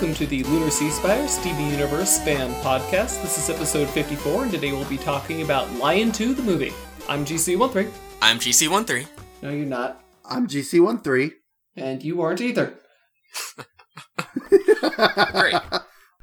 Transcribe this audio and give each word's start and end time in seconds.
Hello, 0.00 0.12
all. 0.12 0.16
Welcome 0.16 0.26
to 0.26 0.26
the 0.26 0.42
Lunar 0.44 0.70
Sea 0.70 0.90
Spire 0.90 1.28
Steven 1.28 1.66
Universe 1.70 2.18
fan 2.20 2.50
podcast. 2.62 3.22
This 3.22 3.36
is 3.38 3.50
episode 3.50 3.88
54, 3.88 4.44
and 4.44 4.50
today 4.50 4.72
we'll 4.72 4.88
be 4.88 4.96
talking 4.96 5.42
about 5.42 5.70
Lion 5.74 6.10
2, 6.12 6.34
the 6.34 6.42
movie. 6.42 6.72
I'm 7.08 7.24
GC13. 7.24 7.90
I'm 8.22 8.38
GC13. 8.38 9.06
No, 9.42 9.50
you're 9.50 9.66
not. 9.66 10.02
I'm 10.24 10.46
GC13. 10.46 11.32
And 11.76 12.02
you 12.02 12.22
aren't 12.22 12.40
either. 12.40 12.74
Great. 15.32 15.54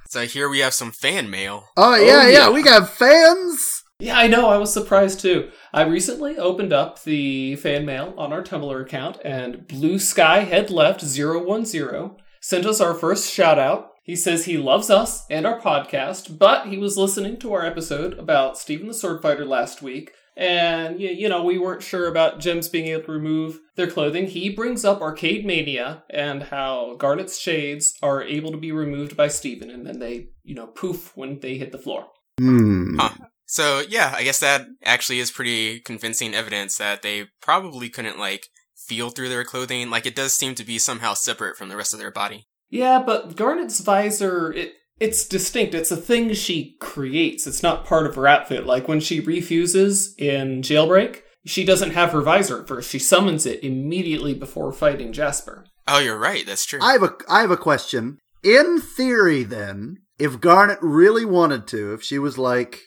So 0.09 0.21
here 0.25 0.49
we 0.49 0.59
have 0.59 0.73
some 0.73 0.91
fan 0.91 1.29
mail. 1.29 1.65
Oh, 1.77 1.95
yeah, 1.95 2.01
Oh, 2.01 2.27
yeah, 2.27 2.29
yeah. 2.29 2.49
we 2.49 2.63
got 2.63 2.89
fans. 2.89 3.83
Yeah, 3.99 4.17
I 4.17 4.27
know. 4.27 4.49
I 4.49 4.57
was 4.57 4.73
surprised 4.73 5.19
too. 5.19 5.49
I 5.73 5.83
recently 5.83 6.37
opened 6.37 6.73
up 6.73 7.03
the 7.03 7.55
fan 7.57 7.85
mail 7.85 8.13
on 8.17 8.33
our 8.33 8.43
Tumblr 8.43 8.81
account, 8.81 9.19
and 9.25 9.67
Blue 9.67 9.99
Sky 9.99 10.39
Head 10.41 10.69
Left 10.69 11.01
010 11.01 12.17
sent 12.47 12.65
us 12.65 12.79
our 12.79 12.93
first 12.93 13.29
shout 13.29 13.59
out. 13.59 13.91
He 14.03 14.15
says 14.15 14.45
he 14.45 14.57
loves 14.57 14.89
us 14.89 15.25
and 15.29 15.45
our 15.45 15.59
podcast, 15.59 16.39
but 16.39 16.67
he 16.67 16.77
was 16.77 16.97
listening 16.97 17.35
to 17.39 17.51
our 17.51 17.65
episode 17.65 18.17
about 18.17 18.57
Steven 18.57 18.87
the 18.87 18.93
Swordfighter 18.93 19.45
last 19.45 19.81
week, 19.81 20.13
and 20.37 20.97
you 20.97 21.27
know 21.27 21.43
we 21.43 21.57
weren't 21.57 21.83
sure 21.83 22.07
about 22.07 22.39
gems 22.39 22.69
being 22.69 22.87
able 22.87 23.03
to 23.03 23.11
remove 23.11 23.59
their 23.75 23.91
clothing. 23.91 24.27
He 24.27 24.49
brings 24.49 24.85
up 24.85 25.01
Arcade 25.01 25.45
Mania 25.45 26.05
and 26.09 26.43
how 26.43 26.95
Garnet's 26.97 27.37
shades 27.37 27.95
are 28.01 28.23
able 28.23 28.51
to 28.51 28.57
be 28.57 28.71
removed 28.71 29.17
by 29.17 29.27
Steven, 29.27 29.69
and 29.69 29.85
then 29.85 29.99
they 29.99 30.29
you 30.43 30.55
know 30.55 30.67
poof 30.67 31.11
when 31.17 31.41
they 31.41 31.57
hit 31.57 31.73
the 31.73 31.77
floor. 31.77 32.07
Hmm. 32.39 32.97
Huh. 32.97 33.09
So 33.45 33.83
yeah, 33.89 34.13
I 34.15 34.23
guess 34.23 34.39
that 34.39 34.67
actually 34.85 35.19
is 35.19 35.31
pretty 35.31 35.81
convincing 35.81 36.33
evidence 36.33 36.77
that 36.77 37.01
they 37.01 37.25
probably 37.41 37.89
couldn't 37.89 38.17
like 38.17 38.47
feel 38.87 39.09
through 39.09 39.29
their 39.29 39.43
clothing. 39.43 39.89
Like 39.89 40.05
it 40.05 40.15
does 40.15 40.33
seem 40.33 40.55
to 40.55 40.63
be 40.63 40.79
somehow 40.79 41.13
separate 41.13 41.57
from 41.57 41.69
the 41.69 41.77
rest 41.77 41.93
of 41.93 41.99
their 41.99 42.11
body. 42.11 42.47
Yeah, 42.69 43.01
but 43.05 43.35
Garnet's 43.35 43.79
visor, 43.79 44.51
it 44.51 44.73
it's 44.99 45.27
distinct. 45.27 45.75
It's 45.75 45.91
a 45.91 45.97
thing 45.97 46.33
she 46.33 46.75
creates. 46.79 47.45
It's 47.45 47.61
not 47.61 47.85
part 47.85 48.07
of 48.07 48.15
her 48.15 48.27
outfit. 48.27 48.65
Like 48.65 48.87
when 48.87 48.99
she 48.99 49.19
refuses 49.19 50.15
in 50.17 50.61
Jailbreak, 50.61 51.21
she 51.45 51.63
doesn't 51.63 51.91
have 51.91 52.11
her 52.11 52.21
visor 52.21 52.61
at 52.61 52.67
first. 52.67 52.89
She 52.89 52.99
summons 52.99 53.45
it 53.45 53.63
immediately 53.63 54.33
before 54.33 54.71
fighting 54.73 55.13
Jasper. 55.13 55.65
Oh, 55.87 55.99
you're 55.99 56.17
right. 56.17 56.45
That's 56.45 56.65
true. 56.65 56.79
I 56.81 56.93
have 56.93 57.03
a 57.03 57.15
I 57.29 57.41
have 57.41 57.51
a 57.51 57.57
question. 57.57 58.17
In 58.43 58.79
theory, 58.79 59.43
then, 59.43 59.97
if 60.19 60.39
Garnet 60.39 60.79
really 60.81 61.25
wanted 61.25 61.67
to, 61.67 61.93
if 61.93 62.03
she 62.03 62.19
was 62.19 62.37
like, 62.37 62.81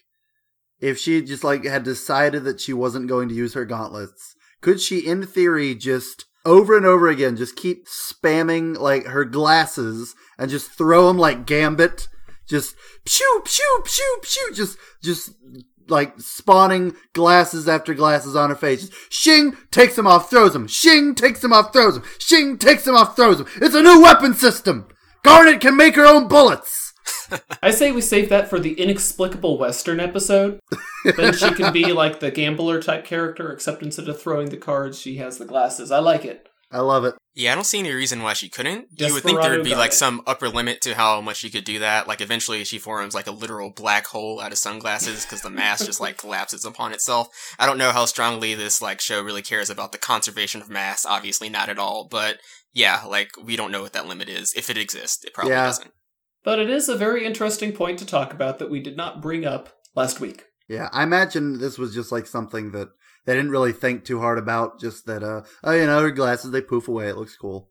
if 0.80 0.98
she 0.98 1.22
just 1.22 1.44
like 1.44 1.64
had 1.64 1.82
decided 1.82 2.44
that 2.44 2.60
she 2.60 2.72
wasn't 2.72 3.08
going 3.08 3.28
to 3.28 3.34
use 3.34 3.54
her 3.54 3.64
gauntlets, 3.64 4.34
could 4.60 4.80
she, 4.80 5.00
in 5.00 5.26
theory, 5.26 5.74
just 5.74 6.26
over 6.44 6.76
and 6.76 6.86
over 6.86 7.08
again, 7.08 7.36
just 7.36 7.56
keep 7.56 7.86
spamming 7.86 8.78
like 8.78 9.06
her 9.06 9.24
glasses 9.24 10.14
and 10.38 10.50
just 10.50 10.70
throw 10.70 11.08
them 11.08 11.18
like 11.18 11.46
Gambit, 11.46 12.08
just 12.48 12.74
pew 13.04 13.42
pew 13.44 13.82
pew 13.84 14.18
pew, 14.22 14.54
just 14.54 14.78
just 15.02 15.32
like 15.88 16.20
spawning 16.20 16.94
glasses 17.12 17.68
after 17.68 17.94
glasses 17.94 18.36
on 18.36 18.50
her 18.50 18.56
face. 18.56 18.90
Shing 19.08 19.56
takes 19.70 19.96
them 19.96 20.06
off, 20.06 20.30
throws 20.30 20.52
them. 20.52 20.68
Shing 20.68 21.14
takes 21.14 21.40
them 21.40 21.52
off, 21.52 21.72
throws 21.72 21.94
them. 21.94 22.04
Shing 22.18 22.58
takes 22.58 22.84
them 22.84 22.94
off, 22.94 23.16
throws 23.16 23.38
them. 23.38 23.46
It's 23.56 23.74
a 23.74 23.82
new 23.82 24.02
weapon 24.02 24.34
system. 24.34 24.88
Garnet 25.22 25.60
can 25.60 25.76
make 25.76 25.96
her 25.96 26.06
own 26.06 26.28
bullets. 26.28 26.79
I 27.62 27.70
say 27.70 27.92
we 27.92 28.00
save 28.00 28.28
that 28.30 28.48
for 28.48 28.58
the 28.60 28.72
inexplicable 28.80 29.58
Western 29.58 30.00
episode. 30.00 30.60
then 31.16 31.34
she 31.34 31.50
can 31.52 31.72
be 31.72 31.92
like 31.92 32.20
the 32.20 32.30
gambler 32.30 32.82
type 32.82 33.04
character, 33.04 33.52
except 33.52 33.82
instead 33.82 34.08
of 34.08 34.20
throwing 34.20 34.50
the 34.50 34.56
cards, 34.56 34.98
she 35.00 35.16
has 35.16 35.38
the 35.38 35.44
glasses. 35.46 35.90
I 35.90 35.98
like 36.00 36.24
it. 36.24 36.46
I 36.72 36.78
love 36.78 37.04
it. 37.04 37.16
yeah, 37.34 37.50
I 37.50 37.56
don't 37.56 37.64
see 37.64 37.80
any 37.80 37.90
reason 37.92 38.22
why 38.22 38.32
she 38.32 38.48
couldn't. 38.48 38.86
you 38.96 39.12
would 39.12 39.24
think 39.24 39.40
there 39.42 39.50
would 39.50 39.64
be 39.64 39.74
like 39.74 39.90
it. 39.90 39.94
some 39.96 40.22
upper 40.24 40.48
limit 40.48 40.80
to 40.82 40.94
how 40.94 41.20
much 41.20 41.38
she 41.38 41.50
could 41.50 41.64
do 41.64 41.80
that. 41.80 42.06
Like 42.06 42.20
eventually 42.20 42.62
she 42.62 42.78
forms 42.78 43.12
like 43.12 43.26
a 43.26 43.32
literal 43.32 43.70
black 43.70 44.06
hole 44.06 44.40
out 44.40 44.52
of 44.52 44.58
sunglasses 44.58 45.24
because 45.24 45.42
the 45.42 45.50
mass 45.50 45.84
just 45.84 46.00
like 46.00 46.16
collapses 46.16 46.64
upon 46.64 46.92
itself. 46.92 47.26
I 47.58 47.66
don't 47.66 47.76
know 47.78 47.90
how 47.90 48.04
strongly 48.04 48.54
this 48.54 48.80
like 48.80 49.00
show 49.00 49.20
really 49.20 49.42
cares 49.42 49.68
about 49.68 49.90
the 49.90 49.98
conservation 49.98 50.62
of 50.62 50.70
mass. 50.70 51.04
Obviously 51.04 51.48
not 51.48 51.68
at 51.68 51.78
all, 51.80 52.06
but 52.08 52.38
yeah, 52.72 53.02
like 53.04 53.30
we 53.42 53.56
don't 53.56 53.72
know 53.72 53.82
what 53.82 53.94
that 53.94 54.06
limit 54.06 54.28
is. 54.28 54.54
If 54.54 54.70
it 54.70 54.78
exists, 54.78 55.24
it 55.24 55.34
probably 55.34 55.54
Yeah. 55.54 55.64
doesn't. 55.66 55.90
But 56.44 56.58
it 56.58 56.70
is 56.70 56.88
a 56.88 56.96
very 56.96 57.24
interesting 57.26 57.72
point 57.72 57.98
to 57.98 58.06
talk 58.06 58.32
about 58.32 58.58
that 58.58 58.70
we 58.70 58.80
did 58.80 58.96
not 58.96 59.20
bring 59.20 59.44
up 59.44 59.70
last 59.94 60.20
week. 60.20 60.44
Yeah, 60.68 60.88
I 60.92 61.02
imagine 61.02 61.58
this 61.58 61.78
was 61.78 61.94
just 61.94 62.12
like 62.12 62.26
something 62.26 62.70
that 62.72 62.88
they 63.26 63.34
didn't 63.34 63.50
really 63.50 63.72
think 63.72 64.04
too 64.04 64.20
hard 64.20 64.38
about. 64.38 64.80
Just 64.80 65.04
that, 65.06 65.22
uh, 65.22 65.42
oh, 65.64 65.72
you 65.72 65.86
know, 65.86 66.00
her 66.00 66.10
glasses 66.10 66.50
they 66.52 66.62
poof 66.62 66.88
away. 66.88 67.08
It 67.08 67.16
looks 67.16 67.36
cool. 67.36 67.70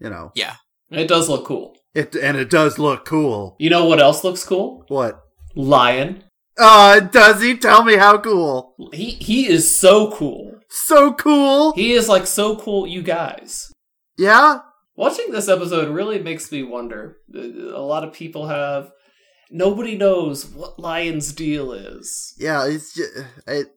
You 0.00 0.10
know, 0.10 0.32
Yeah. 0.34 0.54
It 0.90 1.06
does 1.06 1.28
look 1.28 1.44
cool. 1.44 1.76
it 1.94 2.16
and 2.16 2.36
it 2.38 2.48
does 2.48 2.78
look 2.78 3.04
cool. 3.04 3.56
You 3.58 3.68
know 3.68 3.84
what 3.84 4.00
else 4.00 4.24
looks 4.24 4.42
cool? 4.44 4.84
What? 4.88 5.20
Lion. 5.54 6.24
Uh, 6.58 7.00
does 7.00 7.42
he 7.42 7.56
tell 7.56 7.84
me 7.84 7.96
how 7.96 8.16
cool? 8.18 8.74
He 8.92 9.10
he 9.10 9.46
is 9.46 9.78
so 9.78 10.10
cool. 10.12 10.54
So 10.70 11.12
cool. 11.12 11.72
He 11.74 11.92
is 11.92 12.08
like 12.08 12.26
so 12.26 12.56
cool, 12.56 12.86
you 12.86 13.02
guys. 13.02 13.70
Yeah. 14.16 14.60
Watching 14.98 15.30
this 15.30 15.48
episode 15.48 15.94
really 15.94 16.20
makes 16.20 16.50
me 16.50 16.64
wonder. 16.64 17.18
A 17.32 17.80
lot 17.80 18.02
of 18.02 18.12
people 18.12 18.48
have 18.48 18.90
nobody 19.48 19.96
knows 19.96 20.44
what 20.44 20.80
Lion's 20.80 21.32
deal 21.32 21.70
is. 21.70 22.34
Yeah, 22.36 22.66
it's 22.66 22.94
just, 22.94 23.12
it, 23.46 23.68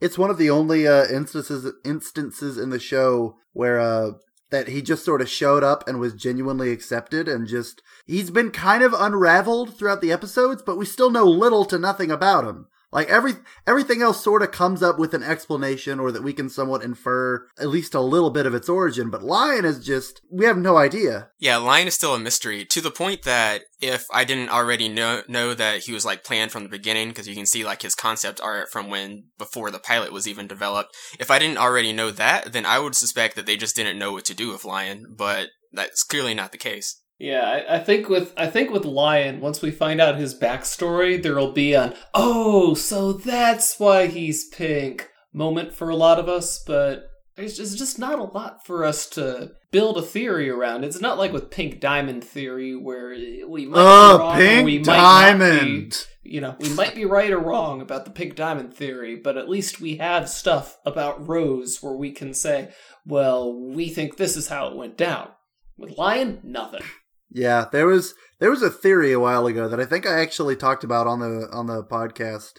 it's 0.00 0.16
one 0.16 0.30
of 0.30 0.38
the 0.38 0.50
only 0.50 0.86
uh, 0.86 1.06
instances 1.06 1.72
instances 1.84 2.56
in 2.56 2.70
the 2.70 2.78
show 2.78 3.38
where 3.52 3.80
uh, 3.80 4.12
that 4.50 4.68
he 4.68 4.80
just 4.80 5.04
sort 5.04 5.20
of 5.20 5.28
showed 5.28 5.64
up 5.64 5.88
and 5.88 5.98
was 5.98 6.14
genuinely 6.14 6.70
accepted, 6.70 7.26
and 7.26 7.48
just 7.48 7.82
he's 8.06 8.30
been 8.30 8.52
kind 8.52 8.84
of 8.84 8.94
unraveled 8.96 9.76
throughout 9.76 10.00
the 10.00 10.12
episodes, 10.12 10.62
but 10.64 10.78
we 10.78 10.86
still 10.86 11.10
know 11.10 11.24
little 11.24 11.64
to 11.64 11.76
nothing 11.76 12.12
about 12.12 12.44
him. 12.44 12.68
Like 12.90 13.08
every 13.08 13.34
everything 13.66 14.00
else 14.00 14.22
sort 14.22 14.42
of 14.42 14.50
comes 14.50 14.82
up 14.82 14.98
with 14.98 15.12
an 15.12 15.22
explanation, 15.22 16.00
or 16.00 16.10
that 16.10 16.22
we 16.22 16.32
can 16.32 16.48
somewhat 16.48 16.82
infer 16.82 17.46
at 17.60 17.68
least 17.68 17.94
a 17.94 18.00
little 18.00 18.30
bit 18.30 18.46
of 18.46 18.54
its 18.54 18.68
origin. 18.68 19.10
But 19.10 19.22
Lion 19.22 19.66
is 19.66 19.84
just 19.84 20.22
we 20.30 20.46
have 20.46 20.56
no 20.56 20.78
idea. 20.78 21.28
Yeah, 21.38 21.58
Lion 21.58 21.86
is 21.86 21.94
still 21.94 22.14
a 22.14 22.18
mystery 22.18 22.64
to 22.64 22.80
the 22.80 22.90
point 22.90 23.24
that 23.24 23.62
if 23.80 24.06
I 24.12 24.24
didn't 24.24 24.48
already 24.48 24.88
know 24.88 25.22
know 25.28 25.52
that 25.52 25.84
he 25.84 25.92
was 25.92 26.06
like 26.06 26.24
planned 26.24 26.50
from 26.50 26.62
the 26.62 26.70
beginning, 26.70 27.08
because 27.08 27.28
you 27.28 27.34
can 27.34 27.46
see 27.46 27.64
like 27.64 27.82
his 27.82 27.94
concept 27.94 28.40
art 28.40 28.70
from 28.70 28.88
when 28.88 29.24
before 29.36 29.70
the 29.70 29.78
pilot 29.78 30.10
was 30.10 30.26
even 30.26 30.46
developed. 30.46 30.96
If 31.20 31.30
I 31.30 31.38
didn't 31.38 31.58
already 31.58 31.92
know 31.92 32.10
that, 32.12 32.52
then 32.52 32.64
I 32.64 32.78
would 32.78 32.94
suspect 32.94 33.36
that 33.36 33.44
they 33.44 33.58
just 33.58 33.76
didn't 33.76 33.98
know 33.98 34.12
what 34.12 34.24
to 34.26 34.34
do 34.34 34.50
with 34.50 34.64
Lion. 34.64 35.14
But 35.14 35.48
that's 35.72 36.02
clearly 36.02 36.32
not 36.32 36.52
the 36.52 36.58
case. 36.58 37.02
Yeah, 37.18 37.42
I, 37.42 37.76
I 37.76 37.78
think 37.80 38.08
with 38.08 38.32
I 38.36 38.46
think 38.46 38.70
with 38.70 38.84
Lion, 38.84 39.40
once 39.40 39.60
we 39.60 39.70
find 39.70 40.00
out 40.00 40.16
his 40.18 40.38
backstory, 40.38 41.20
there'll 41.20 41.52
be 41.52 41.74
an 41.74 41.94
oh, 42.14 42.74
so 42.74 43.12
that's 43.12 43.78
why 43.80 44.06
he's 44.06 44.48
pink 44.48 45.08
moment 45.32 45.72
for 45.74 45.88
a 45.88 45.96
lot 45.96 46.18
of 46.18 46.28
us, 46.28 46.62
but 46.64 47.08
there's 47.36 47.56
just, 47.56 47.78
just 47.78 47.98
not 47.98 48.18
a 48.18 48.24
lot 48.24 48.66
for 48.66 48.84
us 48.84 49.08
to 49.10 49.52
build 49.70 49.96
a 49.96 50.02
theory 50.02 50.50
around. 50.50 50.84
It's 50.84 51.00
not 51.00 51.18
like 51.18 51.32
with 51.32 51.50
Pink 51.50 51.78
Diamond 51.78 52.24
theory 52.24 52.74
where 52.74 53.10
we 53.10 53.64
might 53.66 53.76
be 53.76 53.80
Oh, 53.80 54.18
wrong 54.18 54.36
or 54.36 54.40
Pink 54.40 54.64
we 54.64 54.78
might 54.78 54.84
be. 54.84 54.84
Diamond. 54.84 56.06
You 56.24 56.40
know, 56.40 56.56
we 56.58 56.68
might 56.70 56.94
be 56.96 57.04
right 57.04 57.30
or 57.30 57.38
wrong 57.38 57.80
about 57.80 58.04
the 58.04 58.10
Pink 58.10 58.34
Diamond 58.34 58.74
theory, 58.74 59.14
but 59.14 59.36
at 59.36 59.48
least 59.48 59.80
we 59.80 59.96
have 59.98 60.28
stuff 60.28 60.78
about 60.84 61.28
Rose 61.28 61.78
where 61.80 61.94
we 61.94 62.10
can 62.10 62.34
say, 62.34 62.70
well, 63.06 63.54
we 63.54 63.88
think 63.88 64.16
this 64.16 64.36
is 64.36 64.48
how 64.48 64.66
it 64.68 64.76
went 64.76 64.96
down. 64.96 65.28
With 65.76 65.96
Lion, 65.96 66.40
nothing. 66.42 66.82
Yeah, 67.30 67.66
there 67.70 67.86
was 67.86 68.14
there 68.38 68.50
was 68.50 68.62
a 68.62 68.70
theory 68.70 69.12
a 69.12 69.20
while 69.20 69.46
ago 69.46 69.68
that 69.68 69.80
I 69.80 69.84
think 69.84 70.06
I 70.06 70.20
actually 70.20 70.56
talked 70.56 70.84
about 70.84 71.06
on 71.06 71.20
the 71.20 71.48
on 71.52 71.66
the 71.66 71.84
podcast 71.84 72.54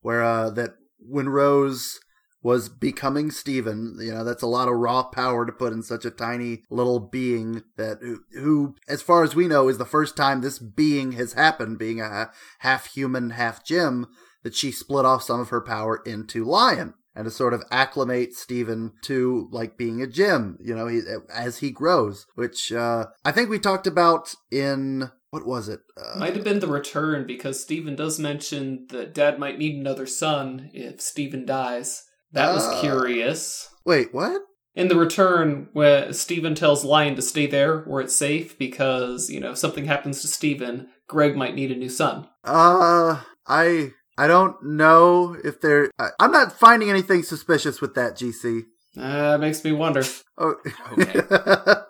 where 0.00 0.22
uh 0.22 0.50
that 0.50 0.74
when 0.98 1.28
Rose 1.28 1.98
was 2.42 2.68
becoming 2.68 3.30
Steven, 3.30 3.96
you 4.00 4.12
know, 4.12 4.24
that's 4.24 4.42
a 4.42 4.48
lot 4.48 4.66
of 4.66 4.74
raw 4.74 5.04
power 5.04 5.46
to 5.46 5.52
put 5.52 5.72
in 5.72 5.82
such 5.82 6.04
a 6.04 6.10
tiny 6.10 6.62
little 6.70 6.98
being 6.98 7.62
that 7.76 7.98
who, 8.00 8.18
who 8.32 8.74
as 8.88 9.00
far 9.00 9.22
as 9.22 9.36
we 9.36 9.46
know 9.46 9.68
is 9.68 9.78
the 9.78 9.84
first 9.84 10.16
time 10.16 10.40
this 10.40 10.58
being 10.58 11.12
has 11.12 11.34
happened 11.34 11.78
being 11.78 12.00
a 12.00 12.30
half 12.60 12.86
human, 12.86 13.30
half 13.30 13.64
gem 13.64 14.08
that 14.42 14.56
she 14.56 14.72
split 14.72 15.04
off 15.04 15.22
some 15.22 15.38
of 15.38 15.50
her 15.50 15.60
power 15.60 16.02
into 16.04 16.44
Lion 16.44 16.94
and 17.14 17.24
to 17.26 17.30
sort 17.30 17.54
of 17.54 17.62
acclimate 17.70 18.34
Steven 18.34 18.92
to 19.02 19.48
like 19.52 19.76
being 19.76 20.00
a 20.02 20.06
gem, 20.06 20.58
you 20.62 20.74
know, 20.74 20.86
he, 20.86 21.00
as 21.32 21.58
he 21.58 21.70
grows, 21.70 22.26
which 22.34 22.72
uh, 22.72 23.06
I 23.24 23.32
think 23.32 23.50
we 23.50 23.58
talked 23.58 23.86
about 23.86 24.34
in 24.50 25.10
what 25.30 25.46
was 25.46 25.68
it? 25.68 25.80
Uh, 25.96 26.18
Might 26.18 26.34
have 26.36 26.44
been 26.44 26.60
the 26.60 26.66
return 26.66 27.26
because 27.26 27.62
Steven 27.62 27.96
does 27.96 28.18
mention 28.18 28.86
that 28.90 29.14
Dad 29.14 29.38
might 29.38 29.58
need 29.58 29.76
another 29.76 30.06
son 30.06 30.70
if 30.74 31.00
Steven 31.00 31.46
dies. 31.46 32.02
That 32.32 32.52
was 32.54 32.64
Ah. 32.66 32.80
curious. 32.80 33.68
wait, 33.84 34.12
what? 34.14 34.42
In 34.74 34.88
the 34.88 34.96
return, 34.96 35.68
where 35.74 36.12
Steven 36.14 36.54
tells 36.54 36.82
Lion 36.84 37.14
to 37.16 37.20
stay 37.22 37.46
there 37.46 37.80
where 37.80 38.00
it's 38.00 38.16
safe 38.16 38.56
because, 38.58 39.28
you 39.28 39.38
know, 39.38 39.50
if 39.50 39.58
something 39.58 39.84
happens 39.84 40.22
to 40.22 40.28
Steven, 40.28 40.88
Greg 41.08 41.36
might 41.36 41.54
need 41.54 41.70
a 41.70 41.76
new 41.76 41.90
son. 41.90 42.26
Uh, 42.42 43.20
I 43.46 43.90
I 44.22 44.28
don't 44.28 44.62
know 44.62 45.36
if 45.42 45.60
there. 45.60 45.90
I, 45.98 46.10
I'm 46.20 46.30
not 46.30 46.52
finding 46.52 46.88
anything 46.88 47.24
suspicious 47.24 47.80
with 47.80 47.96
that, 47.96 48.14
GC. 48.14 48.62
Uh, 48.96 49.36
makes 49.38 49.64
me 49.64 49.72
wonder. 49.72 50.04
Oh, 50.38 50.54
Okay. 50.92 51.20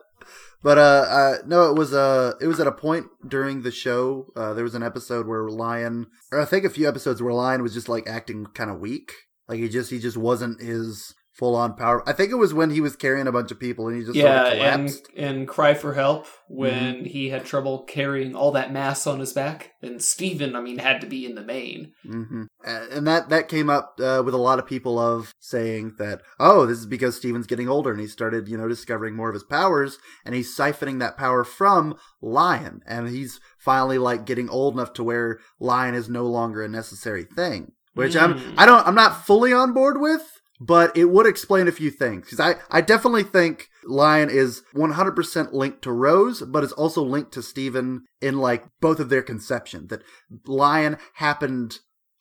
But 0.64 0.78
uh, 0.78 1.06
uh 1.10 1.34
no, 1.44 1.70
it 1.70 1.76
was 1.76 1.92
uh 1.92 2.34
it 2.40 2.46
was 2.46 2.60
at 2.60 2.68
a 2.68 2.72
point 2.72 3.06
during 3.26 3.62
the 3.62 3.72
show. 3.72 4.28
Uh, 4.36 4.54
there 4.54 4.62
was 4.62 4.76
an 4.76 4.84
episode 4.84 5.26
where 5.26 5.48
Lion, 5.48 6.06
or 6.30 6.40
I 6.40 6.44
think 6.44 6.64
a 6.64 6.70
few 6.70 6.88
episodes 6.88 7.20
where 7.20 7.34
Lion 7.34 7.64
was 7.64 7.74
just 7.74 7.88
like 7.88 8.06
acting 8.06 8.46
kind 8.46 8.70
of 8.70 8.78
weak. 8.78 9.12
Like 9.48 9.58
he 9.58 9.68
just 9.68 9.90
he 9.90 9.98
just 9.98 10.16
wasn't 10.16 10.62
his 10.62 11.14
full 11.42 11.56
on 11.56 11.74
power. 11.74 12.08
I 12.08 12.12
think 12.12 12.30
it 12.30 12.36
was 12.36 12.54
when 12.54 12.70
he 12.70 12.80
was 12.80 12.94
carrying 12.94 13.26
a 13.26 13.32
bunch 13.32 13.50
of 13.50 13.58
people 13.58 13.88
and 13.88 13.98
he 13.98 14.04
just 14.04 14.14
yeah, 14.14 14.44
sort 14.44 14.46
of 14.46 14.52
and 14.62 14.88
collapsed. 14.88 15.08
and 15.16 15.48
cry 15.48 15.74
for 15.74 15.94
help 15.94 16.28
when 16.48 17.04
he 17.04 17.30
had 17.30 17.44
trouble 17.44 17.82
carrying 17.82 18.36
all 18.36 18.52
that 18.52 18.72
mass 18.72 19.08
on 19.08 19.18
his 19.18 19.32
back. 19.32 19.72
And 19.82 20.00
Steven, 20.00 20.54
I 20.54 20.60
mean, 20.60 20.78
had 20.78 21.00
to 21.00 21.08
be 21.08 21.26
in 21.26 21.34
the 21.34 21.42
main. 21.42 21.94
hmm 22.06 22.44
And 22.64 23.08
that 23.08 23.28
that 23.30 23.48
came 23.48 23.68
up 23.68 23.98
uh, 24.00 24.22
with 24.24 24.34
a 24.34 24.38
lot 24.38 24.60
of 24.60 24.66
people 24.66 25.00
of 25.00 25.34
saying 25.40 25.96
that 25.98 26.22
oh 26.38 26.64
this 26.64 26.78
is 26.78 26.86
because 26.86 27.16
Steven's 27.16 27.48
getting 27.48 27.68
older 27.68 27.90
and 27.90 28.00
he 28.00 28.06
started 28.06 28.46
you 28.46 28.56
know 28.56 28.68
discovering 28.68 29.16
more 29.16 29.28
of 29.28 29.34
his 29.34 29.42
powers 29.42 29.98
and 30.24 30.36
he's 30.36 30.56
siphoning 30.56 31.00
that 31.00 31.16
power 31.16 31.42
from 31.42 31.96
Lion 32.20 32.82
and 32.86 33.08
he's 33.08 33.40
finally 33.58 33.98
like 33.98 34.26
getting 34.26 34.48
old 34.48 34.74
enough 34.74 34.92
to 34.92 35.02
where 35.02 35.40
Lion 35.58 35.96
is 35.96 36.08
no 36.08 36.24
longer 36.24 36.62
a 36.62 36.68
necessary 36.68 37.24
thing. 37.24 37.72
Which 37.94 38.14
I'm 38.14 38.34
Mm. 38.34 38.54
I 38.58 38.64
don't 38.64 38.86
I'm 38.86 38.94
not 38.94 39.26
fully 39.26 39.52
on 39.52 39.72
board 39.72 40.00
with. 40.00 40.38
But 40.64 40.96
it 40.96 41.06
would 41.06 41.26
explain 41.26 41.66
a 41.66 41.72
few 41.72 41.90
things 41.90 42.24
because 42.26 42.38
I, 42.38 42.54
I 42.70 42.80
definitely 42.82 43.24
think 43.24 43.68
Lion 43.84 44.30
is 44.30 44.62
100% 44.76 45.52
linked 45.52 45.82
to 45.82 45.92
Rose, 45.92 46.42
but 46.42 46.62
is 46.62 46.72
also 46.72 47.02
linked 47.02 47.32
to 47.32 47.42
Steven 47.42 48.04
in 48.20 48.38
like 48.38 48.64
both 48.80 49.00
of 49.00 49.08
their 49.08 49.22
conception. 49.22 49.88
That 49.88 50.02
Lion 50.46 50.98
happened 51.14 51.78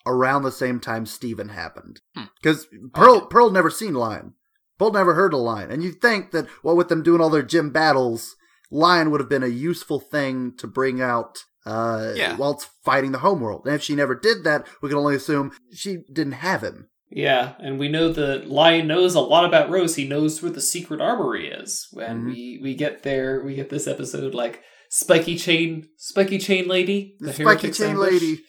around 0.08 0.42
the 0.44 0.52
same 0.52 0.80
time 0.80 1.06
Steven 1.06 1.50
happened. 1.50 2.02
Hmm. 2.16 2.24
Because 2.42 2.68
Pearl 2.94 3.18
Okay. 3.18 3.26
Pearl 3.30 3.52
never 3.52 3.70
seen 3.70 3.94
Lion. 3.94 4.34
Pearl 4.80 4.92
never 4.92 5.14
heard 5.14 5.34
of 5.34 5.42
Lion. 5.42 5.70
And 5.70 5.84
you'd 5.84 6.02
think 6.02 6.32
that 6.32 6.48
well 6.64 6.76
with 6.76 6.90
them 6.90 7.04
doing 7.04 7.22
all 7.22 7.30
their 7.30 7.44
gym 7.44 7.70
battles, 7.70 8.36
Lion 8.72 9.12
would 9.12 9.20
have 9.20 9.30
been 9.30 9.44
a 9.44 9.48
useful 9.48 10.00
thing 10.00 10.54
to 10.58 10.66
bring 10.68 11.02
out 11.02 11.38
uh 11.66 12.14
Yeah. 12.16 12.36
whilst 12.38 12.70
fighting 12.84 13.12
the 13.12 13.20
homeworld. 13.20 13.66
And 13.68 13.76
if 13.76 13.84
she 13.84 13.94
never 13.94 14.16
did 14.16 14.44
that, 14.46 14.66
we 14.82 14.90
can 14.90 14.98
only 14.98 15.16
assume 15.16 15.52
she 15.72 16.00
didn't 16.12 16.34
have 16.34 16.62
him. 16.64 16.88
Yeah, 17.14 17.54
and 17.60 17.78
we 17.78 17.90
know 17.90 18.12
that 18.14 18.50
Lion 18.50 18.88
knows 18.88 19.16
a 19.16 19.20
lot 19.20 19.44
about 19.46 19.70
Rose. 19.70 19.96
He 19.96 20.08
knows 20.08 20.42
where 20.42 20.52
the 20.52 20.62
secret 20.62 21.02
armory 21.02 21.50
is. 21.50 21.88
When 21.92 22.22
Mhm. 22.22 22.26
we 22.28 22.60
we 22.64 22.74
get 22.76 23.04
there, 23.04 23.44
we 23.44 23.54
get 23.56 23.70
this 23.70 23.86
episode 23.86 24.34
like 24.34 24.62
spiky 24.90 25.38
chain, 25.38 25.90
spiky 25.98 26.38
chain 26.38 26.68
lady, 26.70 27.16
the, 27.20 27.28
The 27.28 27.34
spiky 27.34 27.72
chain 27.72 27.90
ambush, 27.92 28.12
lady. 28.14 28.44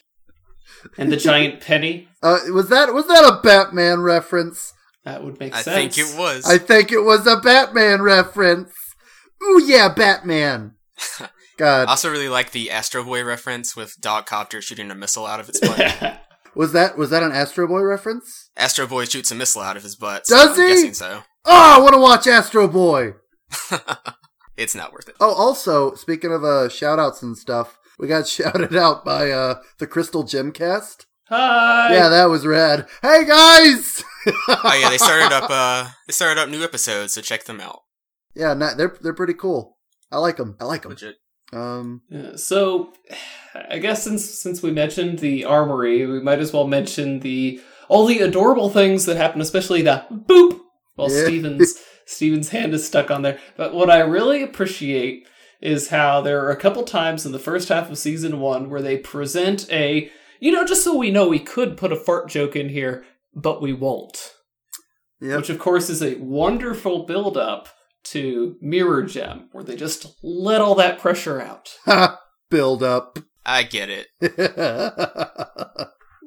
and 0.97 1.11
the 1.11 1.17
giant 1.17 1.59
penny. 1.65 2.07
Uh, 2.21 2.39
was 2.53 2.69
that 2.69 2.93
was 2.93 3.05
that 3.07 3.25
a 3.25 3.41
Batman 3.43 3.99
reference? 3.99 4.73
That 5.03 5.23
would 5.25 5.39
make 5.41 5.53
I 5.53 5.61
sense. 5.61 5.75
I 5.75 5.79
think 5.81 5.97
it 5.97 6.17
was. 6.17 6.45
I 6.45 6.57
think 6.57 6.91
it 6.93 7.01
was 7.01 7.27
a 7.27 7.35
Batman 7.37 8.01
reference. 8.01 8.71
Ooh 9.43 9.61
yeah, 9.61 9.89
Batman. 9.89 10.75
God, 11.57 11.87
I 11.87 11.91
also 11.91 12.09
really 12.09 12.29
like 12.29 12.51
the 12.51 12.71
Astro 12.71 13.03
Boy 13.03 13.23
reference 13.25 13.75
with 13.75 13.99
Dog 13.99 14.25
Copter 14.25 14.61
shooting 14.61 14.89
a 14.89 14.95
missile 14.95 15.25
out 15.25 15.39
of 15.41 15.49
its 15.49 15.59
butt. 15.59 16.21
was 16.55 16.71
that 16.73 16.97
was 16.97 17.09
that 17.09 17.23
an 17.23 17.31
Astro 17.31 17.67
Boy 17.67 17.81
reference? 17.81 18.49
Astro 18.57 18.87
Boy 18.87 19.05
shoots 19.05 19.31
a 19.31 19.35
missile 19.35 19.61
out 19.61 19.77
of 19.77 19.83
his 19.83 19.95
butt. 19.95 20.23
Does 20.25 20.55
so 20.55 20.61
I'm 20.61 20.67
he? 20.69 20.73
guessing 20.75 20.93
so. 20.93 21.23
Oh, 21.45 21.75
I 21.77 21.79
want 21.79 21.93
to 21.93 21.99
watch 22.01 22.27
Astro 22.27 22.67
Boy. 22.67 23.13
it's 24.57 24.75
not 24.75 24.93
worth 24.93 25.09
it. 25.09 25.15
Oh, 25.19 25.33
also 25.33 25.93
speaking 25.95 26.31
of 26.31 26.43
uh 26.43 26.69
shout 26.69 26.99
outs 26.99 27.21
and 27.21 27.37
stuff, 27.37 27.77
we 27.99 28.07
got 28.07 28.27
shouted 28.35 28.75
out 28.75 29.03
by 29.05 29.31
uh 29.31 29.55
the 29.79 29.87
Crystal 29.87 30.23
Gymcast. 30.23 31.05
Hi. 31.29 31.93
Yeah, 31.93 32.09
that 32.09 32.25
was 32.25 32.45
rad. 32.45 32.87
Hey 33.01 33.25
guys. 33.25 34.03
Oh 34.47 34.77
yeah, 34.79 34.89
they 34.89 34.97
started 34.97 35.33
up. 35.33 35.49
Uh, 35.53 35.89
they 36.07 36.13
started 36.13 36.39
up 36.41 36.49
new 36.49 36.63
episodes, 36.63 37.13
so 37.13 37.21
check 37.21 37.43
them 37.43 37.59
out. 37.59 37.81
yeah, 38.35 38.53
no, 38.53 38.73
they're 38.75 38.95
they're 39.01 39.13
pretty 39.13 39.33
cool. 39.33 39.77
I 40.11 40.17
like 40.19 40.37
them. 40.37 40.55
I 40.59 40.65
like 40.65 40.83
them. 40.83 40.91
Legit. 40.91 41.15
Um, 41.53 42.01
Yeah, 42.09 42.35
so, 42.35 42.93
I 43.53 43.79
guess 43.79 44.03
since 44.03 44.25
since 44.25 44.61
we 44.63 44.71
mentioned 44.71 45.19
the 45.19 45.45
armory, 45.45 46.05
we 46.05 46.19
might 46.21 46.39
as 46.39 46.51
well 46.53 46.67
mention 46.67 47.19
the 47.19 47.61
all 47.87 48.05
the 48.05 48.19
adorable 48.19 48.69
things 48.69 49.05
that 49.05 49.17
happen, 49.17 49.41
especially 49.41 49.81
the 49.81 50.05
boop 50.11 50.59
while 50.95 51.11
Yeah. 51.11 51.25
Steven's 51.25 51.75
Steven's 52.05 52.49
hand 52.49 52.73
is 52.73 52.85
stuck 52.85 53.11
on 53.11 53.21
there. 53.21 53.39
But 53.55 53.73
what 53.73 53.89
I 53.89 53.99
really 53.99 54.41
appreciate 54.43 55.27
is 55.61 55.89
how 55.89 56.21
there 56.21 56.43
are 56.45 56.51
a 56.51 56.57
couple 56.59 56.83
times 56.83 57.25
in 57.25 57.31
the 57.31 57.39
first 57.39 57.69
half 57.69 57.89
of 57.89 57.97
season 57.97 58.39
one 58.39 58.69
where 58.69 58.81
they 58.81 58.97
present 58.97 59.65
a 59.71 60.09
you 60.39 60.51
know 60.51 60.65
just 60.65 60.83
so 60.83 60.97
we 60.97 61.11
know 61.11 61.27
we 61.29 61.39
could 61.39 61.77
put 61.77 61.93
a 61.93 61.95
fart 61.95 62.27
joke 62.29 62.55
in 62.55 62.69
here, 62.69 63.05
but 63.33 63.61
we 63.61 63.71
won't. 63.73 64.31
yep. 65.21 65.37
Which 65.37 65.49
of 65.49 65.59
course 65.59 65.89
is 65.89 66.01
a 66.01 66.15
wonderful 66.15 67.05
build 67.05 67.37
up 67.37 67.69
to 68.05 68.55
Mirror 68.61 69.03
Gem, 69.03 69.49
where 69.51 69.63
they 69.63 69.75
just 69.75 70.07
let 70.23 70.61
all 70.61 70.75
that 70.75 70.99
pressure 70.99 71.41
out. 71.41 71.77
Build 72.49 72.83
up. 72.83 73.19
I 73.45 73.63
get 73.63 73.89
it. 73.89 74.07
uh, 74.57 75.85